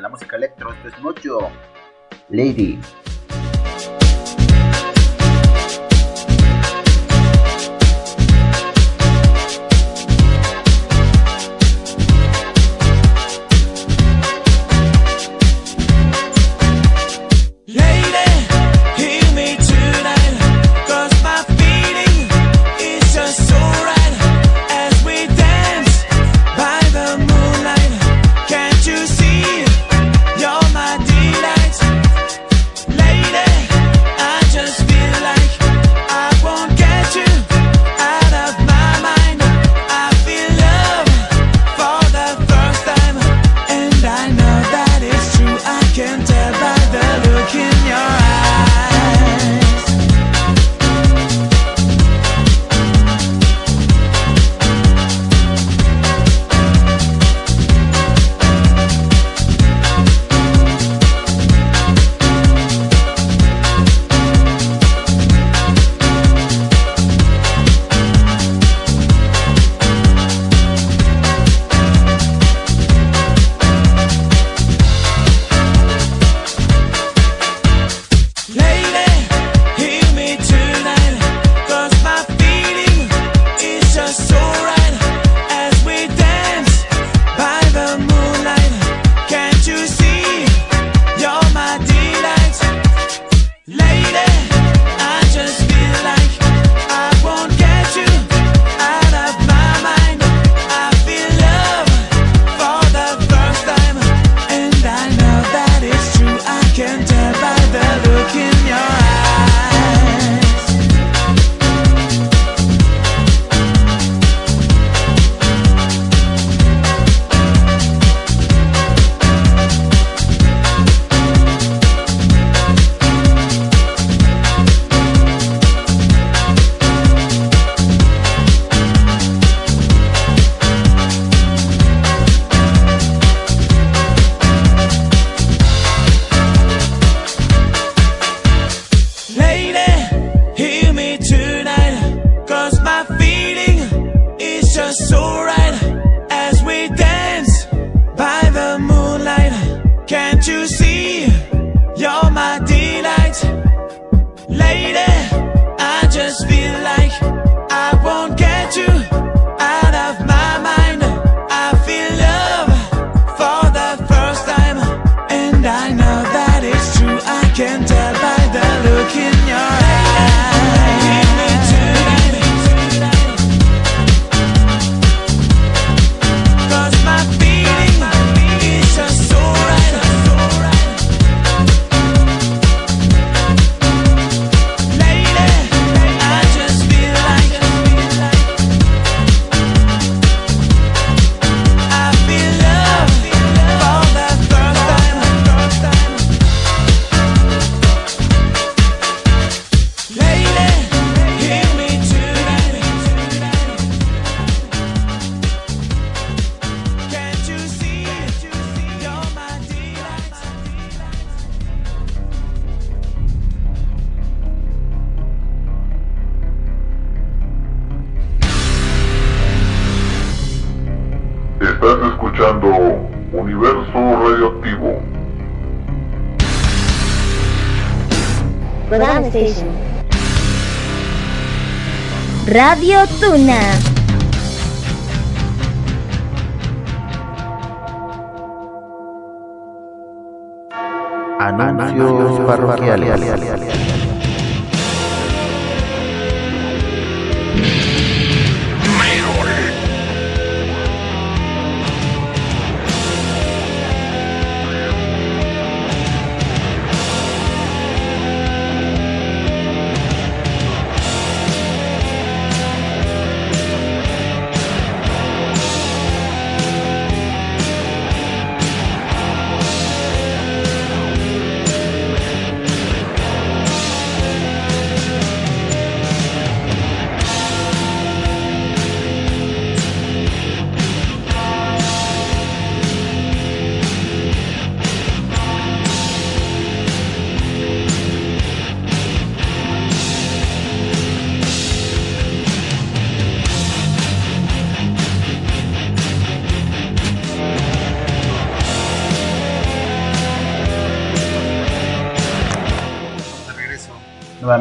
[0.00, 1.38] la música electro, esto es mucho.
[2.28, 2.78] Lady.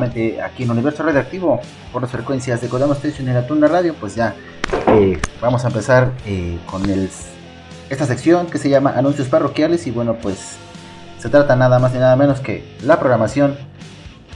[0.03, 1.59] Aquí en Universo Radioactivo
[1.91, 4.35] por las frecuencias de Kodama Station y la Tuna Radio, pues ya
[4.87, 7.09] eh, vamos a empezar eh, con el,
[7.89, 10.57] esta sección que se llama Anuncios Parroquiales y bueno pues
[11.17, 13.57] se trata nada más ni nada menos que la programación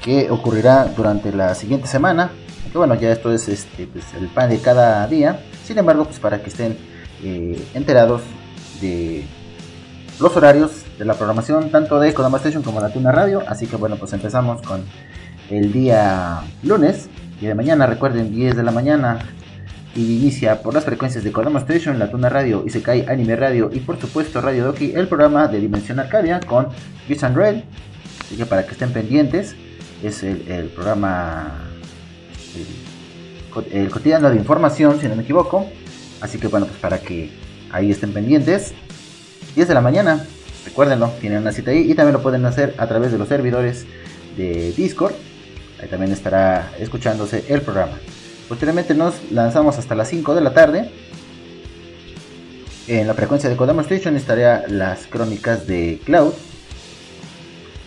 [0.01, 2.31] que ocurrirá durante la siguiente semana,
[2.71, 6.19] que bueno ya esto es este, pues, el pan de cada día, sin embargo pues
[6.19, 6.77] para que estén
[7.23, 8.21] eh, enterados
[8.81, 9.23] de
[10.19, 13.65] los horarios de la programación tanto de Kodama Station como de la Tuna Radio, así
[13.65, 14.83] que bueno pues empezamos con
[15.57, 17.09] el día lunes
[17.41, 19.19] y de mañana, recuerden, 10 de la mañana.
[19.95, 23.79] Y inicia por las frecuencias de Kodama Station, La Tuna Radio, Isekai Anime Radio y
[23.79, 26.69] por supuesto Radio Doki, el programa de Dimensión Arcadia con
[27.07, 27.63] Beats and Red.
[28.21, 29.55] Así que para que estén pendientes,
[30.01, 31.59] es el, el programa,
[32.55, 35.69] el, el, cotidiano de información, si no me equivoco.
[36.21, 37.29] Así que bueno, pues para que
[37.71, 38.73] ahí estén pendientes.
[39.53, 40.25] 10 de la mañana,
[40.65, 43.85] recuérdenlo, tienen una cita ahí y también lo pueden hacer a través de los servidores
[44.35, 45.13] de Discord
[45.89, 47.97] También estará escuchándose el programa.
[48.47, 50.91] Posteriormente nos lanzamos hasta las 5 de la tarde.
[52.87, 56.33] En la frecuencia de Kodama Station estaría las crónicas de Cloud.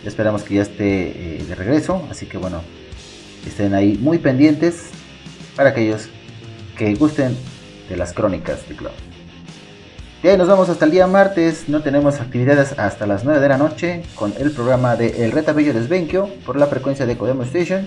[0.04, 2.06] Esperamos que ya esté eh, de regreso.
[2.10, 2.62] Así que bueno,
[3.46, 4.90] estén ahí muy pendientes
[5.54, 6.08] para aquellos
[6.76, 7.36] que gusten
[7.88, 9.05] de las crónicas de Cloud.
[10.26, 11.68] De ahí nos vamos hasta el día martes.
[11.68, 15.72] No tenemos actividades hasta las 9 de la noche con el programa de El Retabello
[15.72, 17.86] Desbenquio por la frecuencia de Kodemo Station.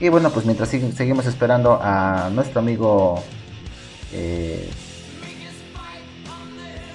[0.00, 3.22] Y bueno, pues mientras seguimos esperando a nuestro amigo
[4.12, 4.68] eh,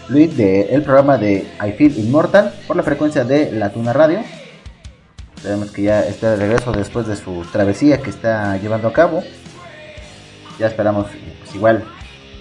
[0.10, 4.20] Luis del el programa de I Feel Immortal por la frecuencia de La Tuna Radio.
[5.42, 9.24] Sabemos que ya está de regreso después de su travesía que está llevando a cabo.
[10.60, 11.08] Ya esperamos,
[11.40, 11.86] pues igual,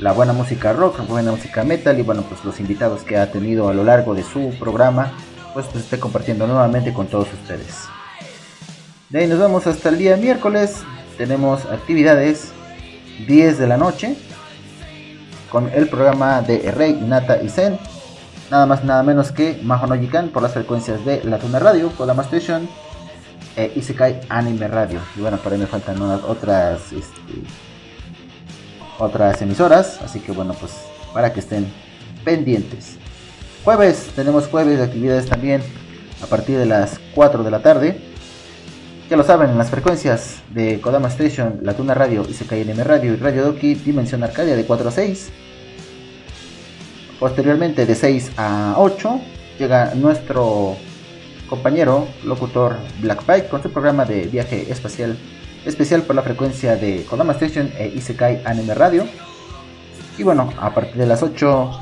[0.01, 3.31] la buena música rock, la buena música metal y bueno, pues los invitados que ha
[3.31, 5.13] tenido a lo largo de su programa,
[5.55, 7.85] pues, pues esté compartiendo nuevamente con todos ustedes.
[9.11, 10.83] De ahí nos vamos hasta el día miércoles,
[11.19, 12.53] tenemos actividades
[13.27, 14.17] 10 de la noche
[15.51, 17.79] con el programa de Rey, Nata y Zen,
[18.51, 21.91] nada más nada menos que Maho no Jikan por las frecuencias de La Tuna Radio,
[21.91, 22.67] Kodama Station
[23.57, 25.01] e Isekai Anime Radio.
[25.17, 27.21] Y bueno, por ahí me faltan unas otras este,
[28.99, 30.01] otras emisoras.
[30.03, 30.73] Así que bueno, pues
[31.13, 31.67] para que estén
[32.25, 32.97] pendientes.
[33.65, 35.63] Jueves, tenemos jueves de actividades también
[36.23, 38.01] a partir de las 4 de la tarde.
[39.09, 43.17] Ya lo saben, en las frecuencias de Kodama Station, La Tuna Radio, ICKNM Radio y
[43.17, 45.31] Radio Doki, Dimensión Arcadia de 4 a 6.
[47.21, 49.21] Posteriormente de 6 a 8
[49.59, 50.77] llega nuestro
[51.49, 55.17] compañero locutor Black Pike con su programa de viaje espacial
[55.65, 59.07] especial por la frecuencia de Kodama Station e Isekai Anime Radio.
[60.19, 61.79] Y bueno, a partir de las 8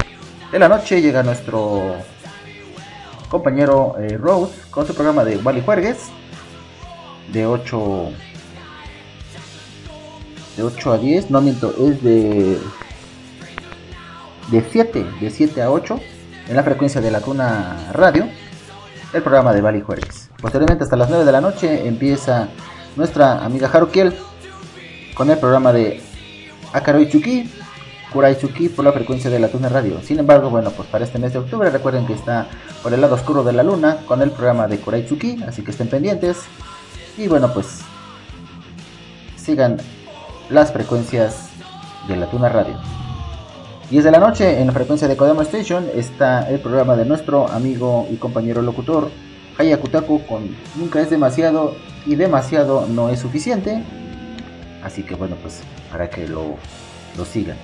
[0.53, 1.97] de la noche llega nuestro
[3.29, 6.11] compañero eh, Rose con su programa de Wally Juergues
[7.33, 8.11] de 8
[10.57, 12.59] de 8 a 10, no miento, es de
[14.51, 16.01] de 7, de 7 a 8
[16.49, 18.29] en la frecuencia de la Tuna Radio,
[19.13, 20.31] el programa de Wally Juergues.
[20.41, 22.49] Posteriormente hasta las 9 de la noche empieza
[23.01, 24.15] nuestra amiga Harukiel
[25.15, 26.03] con el programa de
[26.75, 27.51] Akaroichuki,
[28.13, 30.03] Kuraichuki por la frecuencia de la Tuna Radio.
[30.03, 32.47] Sin embargo, bueno, pues para este mes de octubre recuerden que está
[32.83, 35.89] por el lado oscuro de la luna con el programa de Kuraichuki, así que estén
[35.89, 36.43] pendientes.
[37.17, 37.81] Y bueno, pues
[39.35, 39.79] sigan
[40.51, 41.49] las frecuencias
[42.07, 42.79] de la Tuna Radio.
[43.91, 47.49] 10 de la noche en la frecuencia de Kodama Station está el programa de nuestro
[47.49, 49.11] amigo y compañero locutor
[49.57, 51.75] Hayakutaku con Nunca es demasiado
[52.07, 53.83] y demasiado no es suficiente.
[54.83, 56.57] Así que bueno, pues para que lo,
[57.17, 57.57] lo sigan.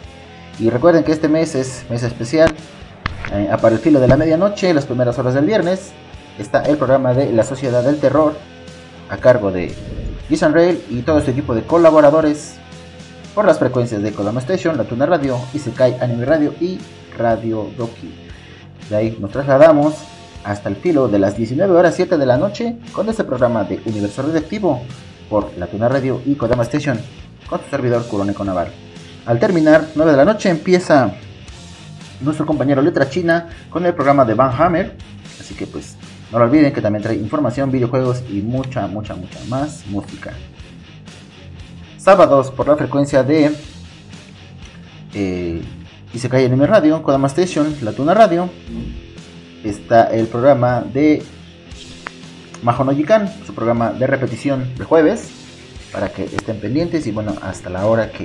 [0.59, 2.55] Y recuerden que este mes es mes especial.
[3.33, 5.93] Eh, para el de la medianoche, las primeras horas del viernes.
[6.39, 8.35] está el programa de La Sociedad del Terror
[9.09, 9.75] a cargo de
[10.29, 12.57] Jason Rail y todo este equipo de colaboradores
[13.35, 16.79] por las frecuencias de Kodama Station, La Tuna Radio, Isekai Anime Radio y
[17.17, 18.15] Radio Doki.
[18.89, 19.95] De ahí nos trasladamos
[20.47, 23.81] hasta el filo de las 19 horas 7 de la noche con este programa de
[23.85, 24.81] Universo Radioactivo
[25.29, 27.01] por La Tuna Radio y Kodama Station
[27.49, 28.71] con su servidor Kuroneko Navarro.
[29.27, 31.11] Al terminar, 9 de la noche empieza
[32.21, 34.97] nuestro compañero Letra China con el programa de Van Hammer.
[35.41, 35.97] Así que pues
[36.31, 40.33] no lo olviden que también trae información, videojuegos y mucha, mucha, mucha más música.
[41.99, 43.51] Sábados por la frecuencia de
[45.13, 45.61] eh,
[46.15, 48.49] Isekai Anime Radio, Kodama Station, La Tuna Radio.
[49.67, 51.25] Está el programa de
[52.63, 55.29] Mahono Yikan, su programa de repetición de jueves,
[55.93, 58.25] para que estén pendientes y bueno, hasta la hora que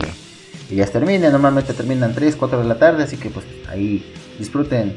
[0.69, 1.31] ellas terminen.
[1.31, 4.05] Normalmente terminan 3, 4 de la tarde, así que pues ahí
[4.37, 4.95] disfruten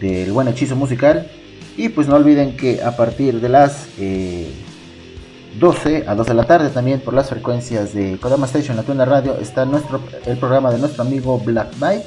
[0.00, 1.30] del buen hechizo musical.
[1.76, 4.50] Y pues no olviden que a partir de las eh,
[5.60, 9.04] 12 a 2 de la tarde también por las frecuencias de Kodama Station, la Tuna
[9.04, 12.06] Radio, está nuestro, el programa de nuestro amigo Black Bite.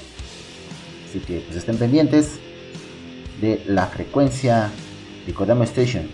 [1.07, 2.39] Así que pues estén pendientes
[3.41, 4.69] de la frecuencia
[5.25, 6.07] de Kodama Station.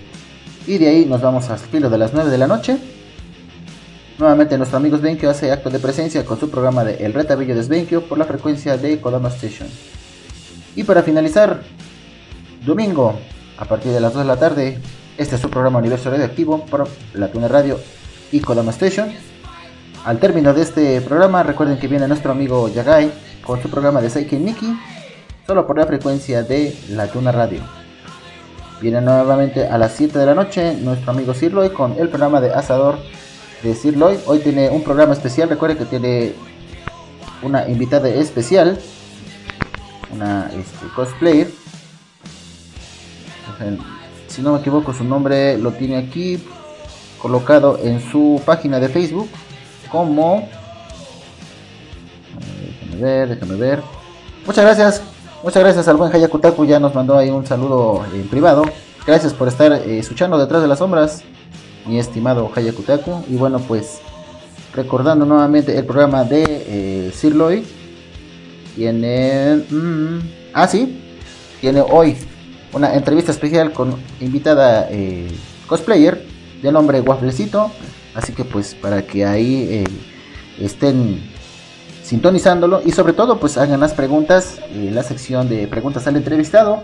[0.67, 2.77] Y de ahí nos vamos al filo de las 9 de la noche.
[4.17, 7.63] Nuevamente nuestro amigo Svenkio hace acto de presencia con su programa de El Retabillo de
[7.63, 9.67] Svenkio por la frecuencia de Kodama Station.
[10.75, 11.61] Y para finalizar,
[12.65, 13.15] domingo
[13.57, 14.79] a partir de las 2 de la tarde,
[15.17, 17.79] este es su programa Universo Radioactivo por la Tuna Radio
[18.31, 19.11] y Kodama Station.
[20.05, 23.11] Al término de este programa, recuerden que viene nuestro amigo Yagai
[23.45, 24.75] con su programa de Seiken Miki,
[25.45, 27.61] solo por la frecuencia de la Tuna Radio.
[28.81, 32.53] Viene nuevamente a las 7 de la noche nuestro amigo Sirloy con el programa de
[32.53, 32.97] Asador
[33.61, 34.19] de Sirloy.
[34.25, 36.33] Hoy tiene un programa especial, recuerden que tiene
[37.41, 38.79] una invitada especial,
[40.11, 41.47] una este, cosplayer.
[44.27, 46.43] Si no me equivoco, su nombre lo tiene aquí
[47.21, 49.29] colocado en su página de Facebook
[49.89, 50.49] como...
[52.81, 53.83] Déjame ver, déjame ver.
[54.45, 55.12] Muchas gracias,
[55.43, 58.63] muchas gracias al buen Hayakutaku, ya nos mandó ahí un saludo en privado.
[59.05, 61.23] Gracias por estar eh, escuchando detrás de las sombras,
[61.85, 63.25] mi estimado Hayakutaku.
[63.29, 63.99] Y bueno, pues
[64.73, 67.65] recordando nuevamente el programa de eh, Sirloy.
[68.75, 69.63] Tiene...
[69.69, 70.19] Mm,
[70.53, 70.99] ah, sí,
[71.61, 72.15] tiene hoy
[72.71, 75.29] una entrevista especial con invitada eh,
[75.67, 76.25] cosplayer
[76.61, 77.69] de nombre Wafflecito.
[78.15, 79.83] Así que pues para que ahí eh,
[80.59, 81.32] estén
[82.13, 86.83] sintonizándolo y sobre todo pues hagan las preguntas en la sección de preguntas al entrevistado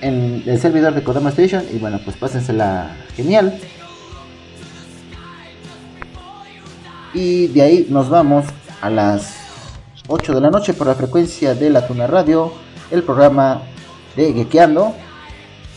[0.00, 3.60] en el servidor de Kodama Station y bueno pues pásensela genial
[7.14, 8.44] y de ahí nos vamos
[8.80, 9.36] a las
[10.08, 12.52] 8 de la noche por la frecuencia de la Tuna Radio
[12.90, 13.62] el programa
[14.16, 14.96] de Gequeando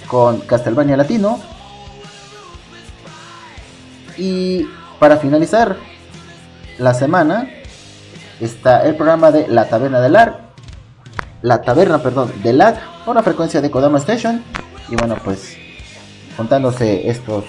[0.07, 1.39] con Castlevania Latino.
[4.17, 4.67] Y
[4.99, 5.77] para finalizar
[6.79, 7.47] la semana
[8.43, 10.39] está el programa de La Taberna del Lag.
[11.41, 12.75] La Taberna, perdón, del Lag
[13.05, 14.43] por la frecuencia de Kodama Station.
[14.89, 15.57] Y bueno, pues
[16.35, 17.45] contándose estos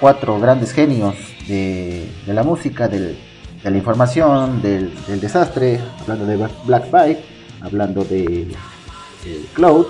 [0.00, 1.14] cuatro grandes genios
[1.48, 3.16] de, la música, de
[3.62, 7.20] la información, del, desastre, hablando de Black Bike,
[7.60, 8.54] hablando de
[9.54, 9.86] Cloud,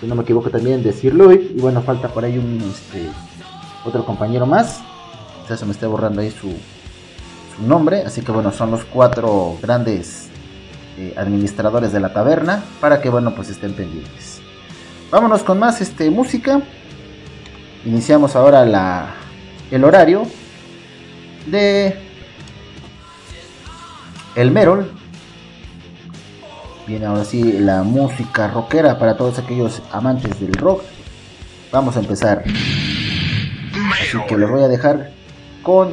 [0.00, 3.08] si no me equivoco también de Sir Lloyd, y bueno, falta por ahí un este,
[3.84, 4.80] otro compañero más,
[5.48, 6.52] ya se me está borrando ahí su
[7.60, 10.28] nombre, así que bueno, son los cuatro grandes
[10.98, 14.40] eh, administradores de la taberna, para que bueno, pues estén pendientes.
[15.10, 16.60] Vámonos con más este, música,
[17.84, 19.14] iniciamos ahora la,
[19.70, 20.22] el horario
[21.46, 21.96] de
[24.34, 24.90] el Merol,
[26.86, 30.82] Viene ahora sí la música rockera para todos aquellos amantes del rock.
[31.72, 32.44] Vamos a empezar.
[33.92, 35.10] Así que les voy a dejar
[35.64, 35.92] con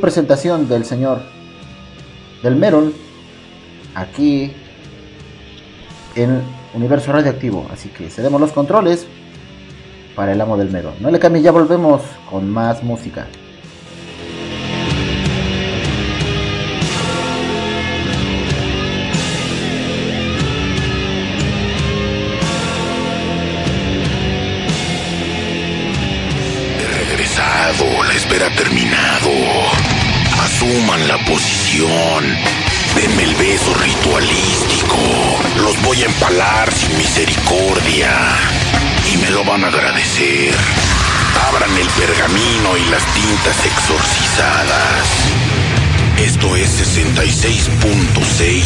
[0.00, 1.20] presentación del señor
[2.42, 2.94] del Merol
[3.94, 4.52] aquí
[6.14, 6.42] en
[6.74, 7.66] Universo Radioactivo.
[7.72, 9.06] Así que cedemos los controles
[10.14, 10.94] para el amo del Merol.
[11.00, 13.26] No le cambien, ya volvemos con más música.
[28.06, 28.83] La espera ha terminado.
[30.64, 32.24] Asuman la posición.
[32.96, 34.96] Denme el beso ritualístico.
[35.60, 38.10] Los voy a empalar sin misericordia.
[39.12, 40.54] Y me lo van a agradecer.
[41.48, 45.06] Abran el pergamino y las tintas exorcizadas.
[46.16, 48.64] Esto es 66.6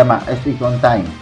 [0.00, 1.19] Llama Stick on Time.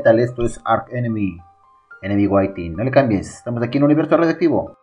[0.00, 0.18] Metal.
[0.18, 1.38] Esto es Arc Enemy,
[2.02, 2.76] Enemy Whiting.
[2.76, 4.79] No le cambies, estamos aquí en Universo Radioactivo.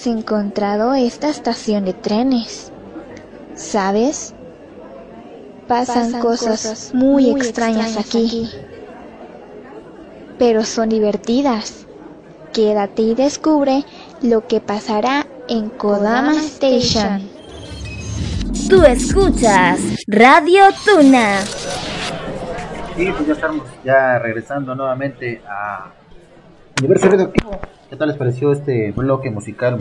[0.00, 2.72] Has encontrado esta estación de trenes.
[3.54, 4.34] ¿Sabes?
[5.68, 8.46] Pasan, Pasan cosas, cosas muy, muy extrañas, extrañas aquí.
[8.46, 8.50] aquí.
[10.38, 11.86] Pero son divertidas.
[12.54, 13.84] Quédate y descubre
[14.22, 17.28] lo que pasará en Kodama Station.
[18.70, 21.40] Tú escuchas Radio Tuna.
[22.96, 25.92] Y pues ya estamos ya regresando nuevamente a
[26.78, 27.60] Universo Radioactivo.
[27.90, 29.76] ¿Qué tal les pareció este bloque musical,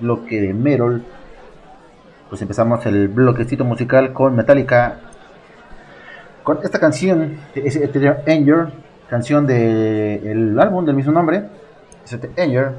[0.00, 1.04] bloque de Merol?
[2.28, 4.98] Pues empezamos el bloquecito musical con Metallica,
[6.42, 7.76] con esta canción, es
[8.26, 8.72] Anger,
[9.08, 11.50] canción del álbum del mismo nombre,
[12.36, 12.72] Anger,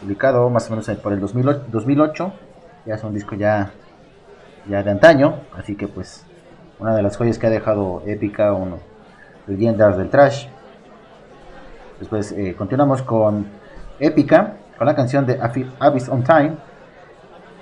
[0.00, 2.32] publicado más o menos por el 2008, 2008.
[2.86, 3.70] Ya es un disco ya,
[4.68, 6.26] ya de antaño, así que pues
[6.80, 8.80] una de las joyas que ha dejado épica, uno
[9.46, 10.48] leyendas del trash.
[12.00, 13.46] Después eh, continuamos con
[14.00, 15.38] épica, con la canción de
[15.78, 16.56] Abyss on Time.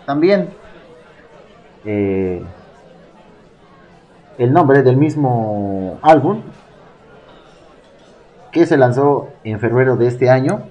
[0.07, 0.51] También
[1.85, 2.43] eh,
[4.39, 6.43] el nombre del mismo álbum
[8.51, 10.63] que se lanzó en febrero de este año,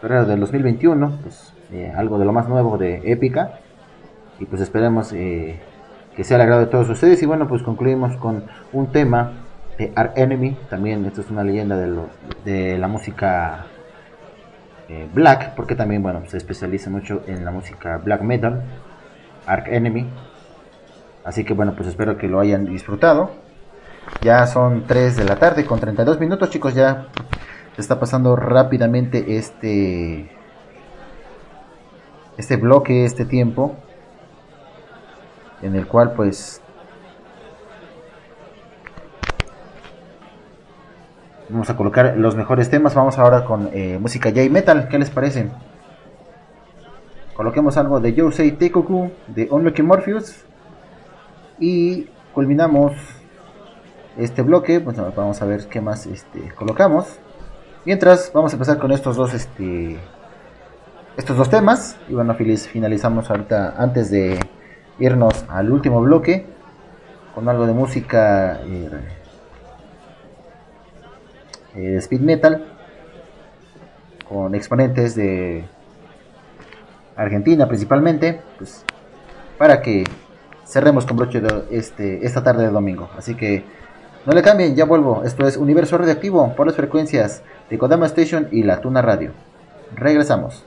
[0.00, 3.60] febrero del 2021, pues eh, algo de lo más nuevo de Épica.
[4.38, 5.60] Y pues esperemos eh,
[6.16, 7.22] que sea el agrado de todos ustedes.
[7.22, 9.32] Y bueno pues concluimos con un tema
[9.78, 13.66] de Ark Enemy, también esto es una leyenda de la música
[14.88, 18.62] eh, black, porque también bueno se especializa mucho en la música black metal,
[19.46, 20.06] Ark Enemy,
[21.24, 23.30] así que bueno pues espero que lo hayan disfrutado.
[24.20, 26.74] Ya son 3 de la tarde con 32 minutos, chicos.
[26.74, 27.06] Ya
[27.78, 30.30] está pasando rápidamente este
[32.36, 33.76] este bloque, este tiempo
[35.62, 36.60] en el cual pues
[41.48, 42.94] vamos a colocar los mejores temas.
[42.94, 44.88] Vamos ahora con eh, música J-Metal.
[44.88, 45.48] ¿Qué les parece?
[47.34, 50.44] Coloquemos algo de Yosei Teikoku, de Unlucky Morpheus.
[51.58, 52.92] Y culminamos
[54.16, 54.80] este bloque.
[54.80, 57.18] Pues vamos a ver qué más este, colocamos.
[57.84, 59.98] Mientras, vamos a empezar con estos dos, este,
[61.16, 61.96] estos dos temas.
[62.08, 64.38] Y bueno, finalizamos ahorita antes de
[64.98, 66.46] irnos al último bloque
[67.34, 68.90] con algo de música eh,
[71.76, 72.64] eh, speed metal
[74.28, 75.64] con exponentes de
[77.16, 78.84] Argentina principalmente, pues
[79.58, 80.04] para que
[80.64, 83.08] cerremos con broche de este, esta tarde de domingo.
[83.16, 83.64] Así que
[84.26, 85.22] no le cambien, ya vuelvo.
[85.24, 89.32] Esto es Universo Radioactivo por las frecuencias de Kodama Station y La Tuna Radio.
[89.94, 90.64] Regresamos.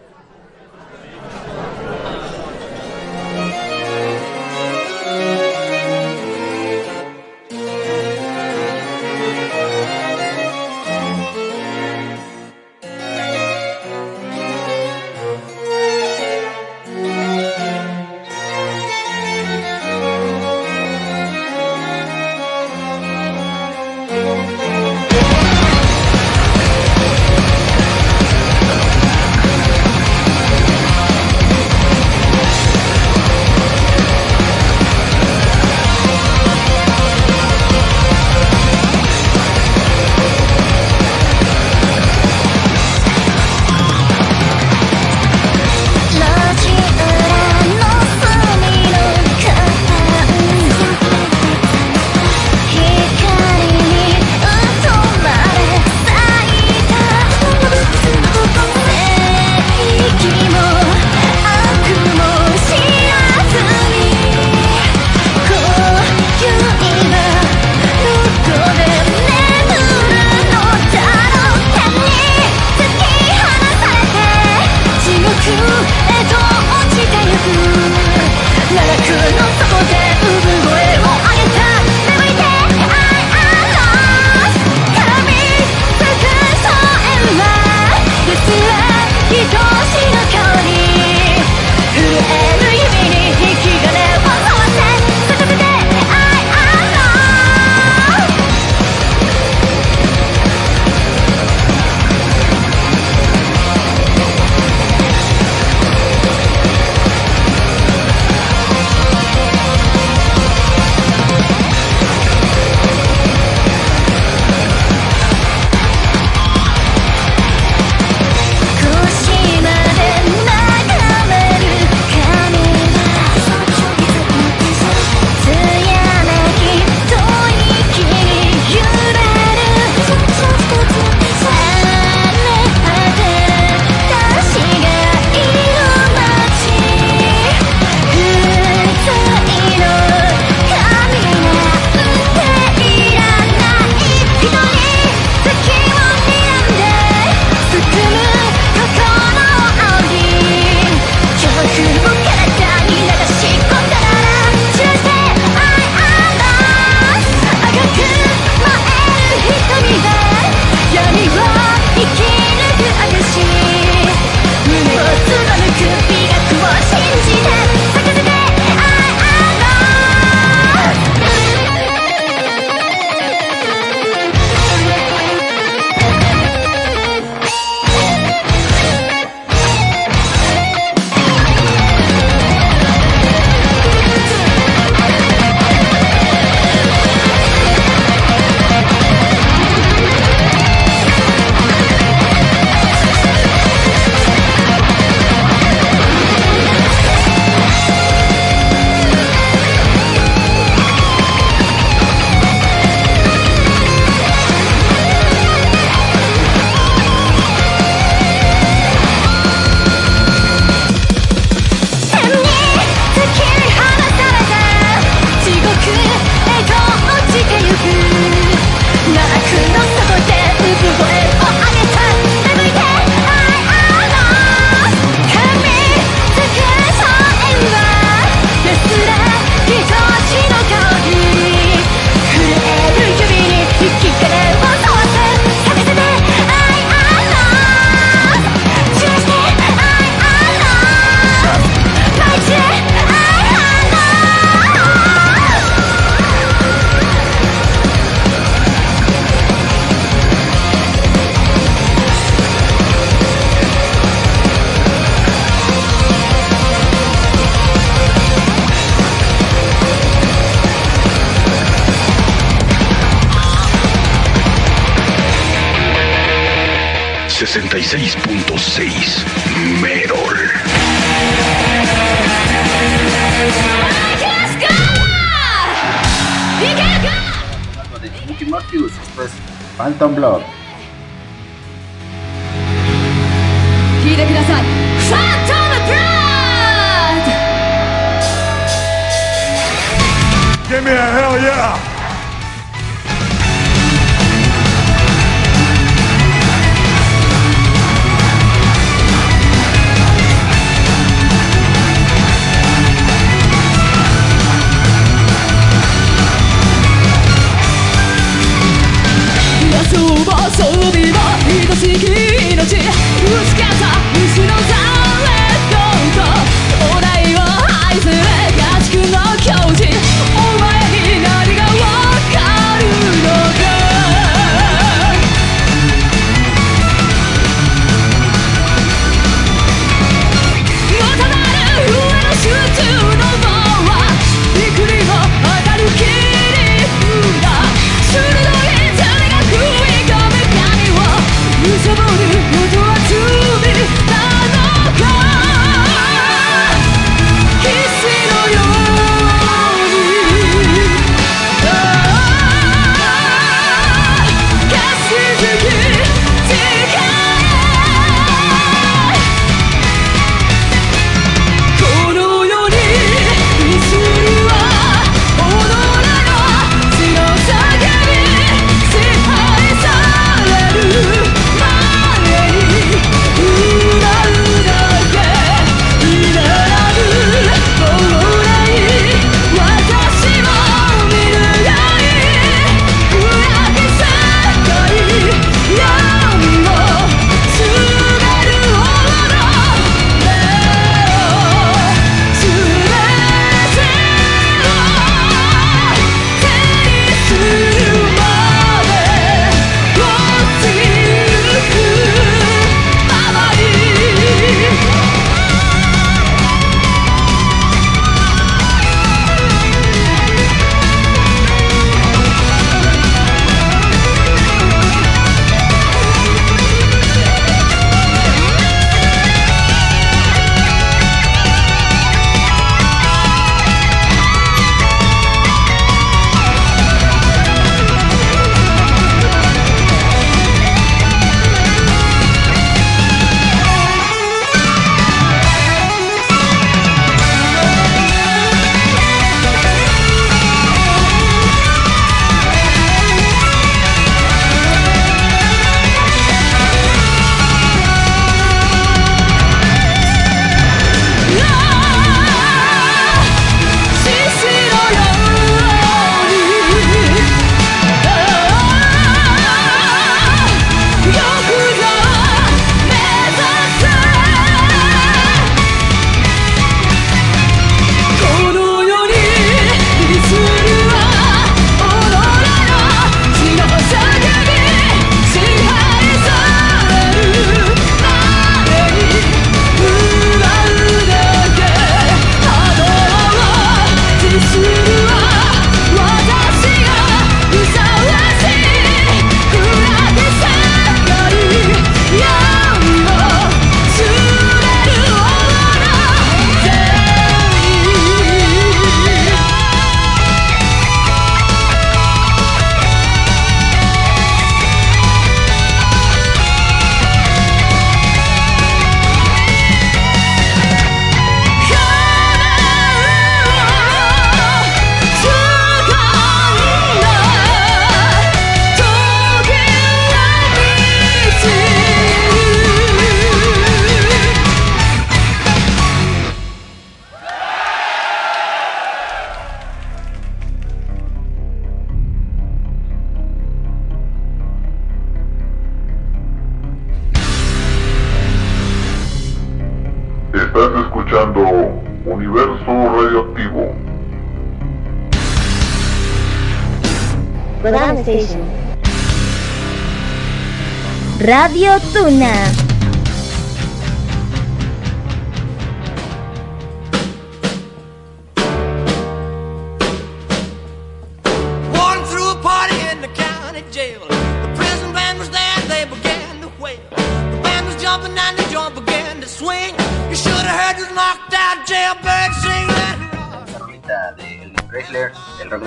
[551.28, 552.68] Radio Tuna.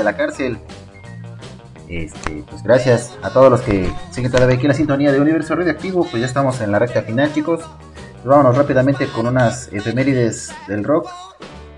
[0.01, 0.59] de la cárcel.
[1.89, 3.91] Este, pues gracias a todos los que
[4.21, 6.05] siguen todavía aquí la sintonía de Universo Radioactivo.
[6.05, 7.63] Pues ya estamos en la recta final, chicos.
[8.23, 11.09] Vámonos rápidamente con unas efemérides del rock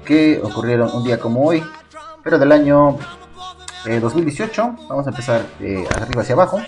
[0.05, 1.62] que ocurrieron un día como hoy,
[2.24, 2.98] pero del año
[3.86, 4.74] eh, 2018.
[4.89, 6.60] Vamos a empezar eh, arriba hacia abajo.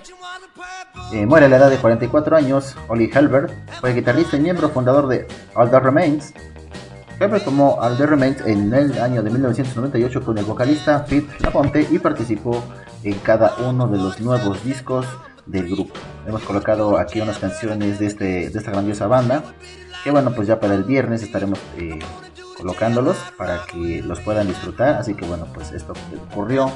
[1.13, 2.77] Eh, muere a la edad de 44 años.
[2.87, 5.27] Ollie Helbert fue guitarrista y miembro fundador de
[5.57, 6.35] All That Remains.
[7.19, 11.85] Helbert tomó All That Remains en el año de 1998 con el vocalista Pete Laponte
[11.91, 12.63] y participó
[13.03, 15.05] en cada uno de los nuevos discos
[15.47, 15.95] del grupo.
[16.27, 19.43] Hemos colocado aquí unas canciones de, este, de esta grandiosa banda.
[20.03, 21.99] Que bueno, pues ya para el viernes estaremos eh,
[22.59, 24.97] colocándolos para que los puedan disfrutar.
[24.97, 25.95] Así que bueno, pues esto
[26.31, 26.71] ocurrió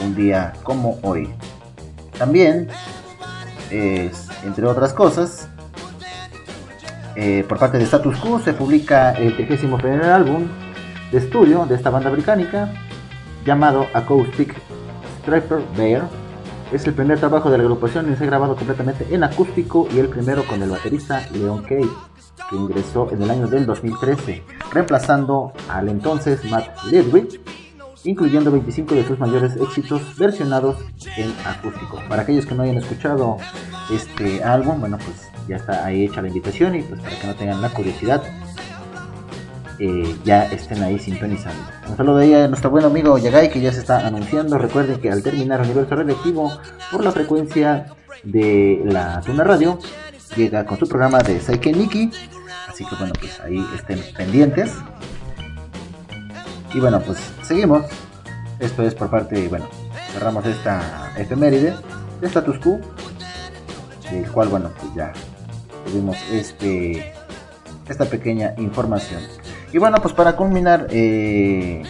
[0.00, 1.32] un día como hoy.
[2.18, 2.68] También,
[3.70, 5.48] entre otras cosas,
[7.16, 10.48] eh, por parte de Status Quo se publica el 31 primer álbum
[11.12, 12.72] de estudio de esta banda británica
[13.44, 14.54] llamado Acoustic
[15.20, 16.08] Striper Bear.
[16.74, 20.00] Es el primer trabajo de la agrupación y se ha grabado completamente en acústico y
[20.00, 21.88] el primero con el baterista Leon Kay,
[22.50, 24.42] que ingresó en el año del 2013,
[24.72, 27.40] reemplazando al entonces Matt Ledwig,
[28.02, 30.84] incluyendo 25 de sus mayores éxitos versionados
[31.16, 32.00] en acústico.
[32.08, 33.36] Para aquellos que no hayan escuchado
[33.92, 37.36] este álbum, bueno, pues ya está ahí hecha la invitación y pues para que no
[37.36, 38.20] tengan la curiosidad,
[39.78, 41.60] eh, ya estén ahí sintonizando.
[41.88, 44.58] Un saludo ahí a nuestro buen amigo Yagai que ya se está anunciando.
[44.58, 46.52] Recuerden que al terminar Universo Radioactivo
[46.90, 47.86] por la frecuencia
[48.22, 49.78] de la Tuna Radio,
[50.36, 52.10] llega con su programa de Saike Nikki.
[52.68, 54.72] Así que bueno, pues ahí estén pendientes.
[56.72, 57.84] Y bueno, pues seguimos.
[58.58, 59.66] Esto es por parte, bueno,
[60.12, 61.74] cerramos esta efeméride
[62.20, 62.78] de Status Quo,
[64.10, 65.12] del cual, bueno, pues ya
[65.84, 67.12] tuvimos este
[67.88, 69.22] esta pequeña información.
[69.74, 71.82] Y bueno, pues para culminar eh,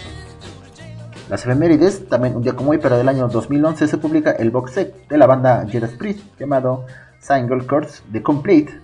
[1.29, 4.73] las efemérides, también un día como hoy, pero del año 2011, se publica el box
[4.73, 6.87] set de la banda Judas Priest llamado
[7.21, 8.81] Single Chords The Complete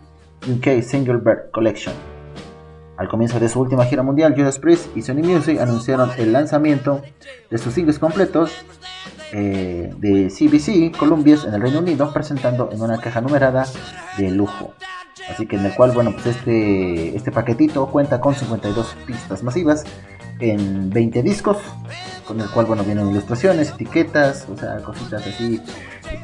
[0.47, 1.94] UK Single Bird Collection.
[2.98, 7.01] Al comienzo de su última gira mundial, Judas Priest y Sony Music anunciaron el lanzamiento
[7.51, 8.52] de sus singles completos
[9.32, 13.64] eh, de CBC Columbias en el Reino Unido, presentando en una caja numerada
[14.18, 14.74] de lujo.
[15.29, 19.85] Así que en el cual, bueno, pues este, este paquetito cuenta con 52 pistas masivas
[20.41, 21.59] en 20 discos,
[22.27, 25.61] con el cual, bueno, vienen ilustraciones, etiquetas, o sea, cositas así,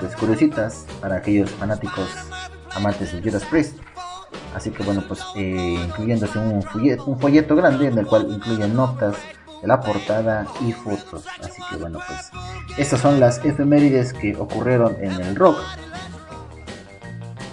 [0.01, 2.09] pues curiositas para aquellos fanáticos
[2.75, 3.79] amantes de Judas Priest.
[4.55, 8.75] Así que, bueno, pues eh, incluyéndose un folleto, un folleto grande en el cual incluyen
[8.75, 9.17] notas
[9.61, 11.25] de la portada y fotos.
[11.43, 12.31] Así que, bueno, pues
[12.79, 15.59] estas son las efemérides que ocurrieron en el rock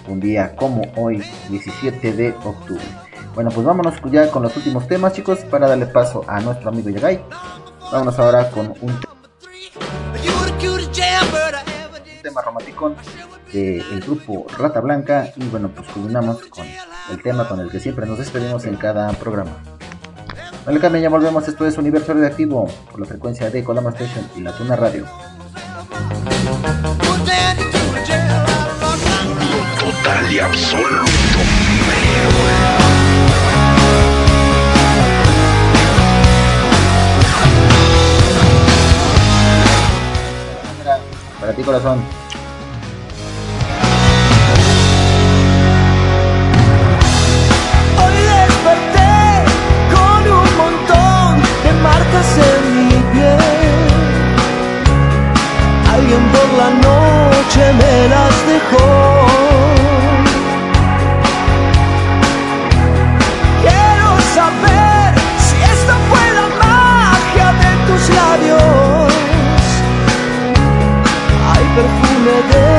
[0.08, 2.84] un día como hoy, 17 de octubre.
[3.34, 6.90] Bueno, pues vámonos ya con los últimos temas, chicos, para darle paso a nuestro amigo
[6.90, 7.20] Yagai.
[7.90, 9.00] Vámonos ahora con un,
[12.22, 12.94] tema romántico
[13.52, 15.32] del grupo Rata Blanca.
[15.36, 16.66] Y bueno, pues culminamos con
[17.10, 19.52] el tema con el que siempre nos despedimos en cada programa.
[20.64, 21.46] Vale, cambio, ya volvemos.
[21.46, 25.06] Esto es Universo Radioactivo por la frecuencia de Colama Station y la Tuna Radio.
[30.04, 31.10] Total y absoluto.
[41.40, 42.04] Para ti, corazón.
[47.96, 49.14] Hoy desperté
[49.90, 53.38] con un montón de marcas en mi piel.
[55.94, 59.03] Alguien por la noche me las dejó.
[71.74, 72.73] Perfume de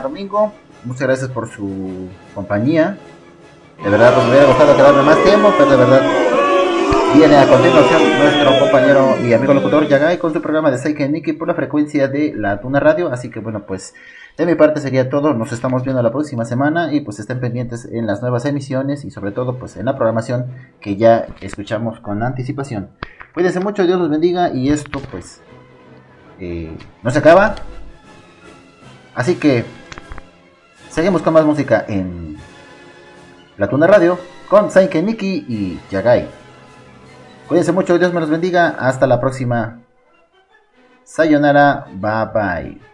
[0.00, 0.52] domingo.
[0.84, 2.96] Muchas gracias por su compañía.
[3.82, 6.02] De verdad, me hubiera gustado quedarme más tiempo, pero de verdad
[7.14, 11.34] viene a continuación nuestro compañero y amigo locutor Yagai con su programa de Seike Nikki
[11.34, 13.12] por la frecuencia de la Tuna Radio.
[13.12, 13.94] Así que bueno, pues
[14.38, 15.34] de mi parte sería todo.
[15.34, 19.10] Nos estamos viendo la próxima semana y pues estén pendientes en las nuevas emisiones y
[19.10, 20.46] sobre todo pues en la programación
[20.80, 22.90] que ya escuchamos con anticipación.
[23.34, 25.40] Cuídense mucho, Dios los bendiga y esto pues
[26.40, 27.56] eh, no se acaba.
[29.14, 29.64] Así que
[30.92, 32.36] seguimos con más música en
[33.56, 36.28] la Tuna Radio con Saike Nikki y Yagai.
[37.48, 38.76] Cuídense mucho, Dios me los bendiga.
[38.78, 39.80] Hasta la próxima.
[41.04, 42.91] Sayonara, bye bye.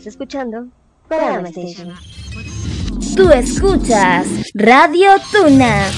[0.00, 0.66] Estás escuchando
[1.10, 1.94] Kodama Station.
[3.14, 5.90] Tú escuchas Radio Tuna.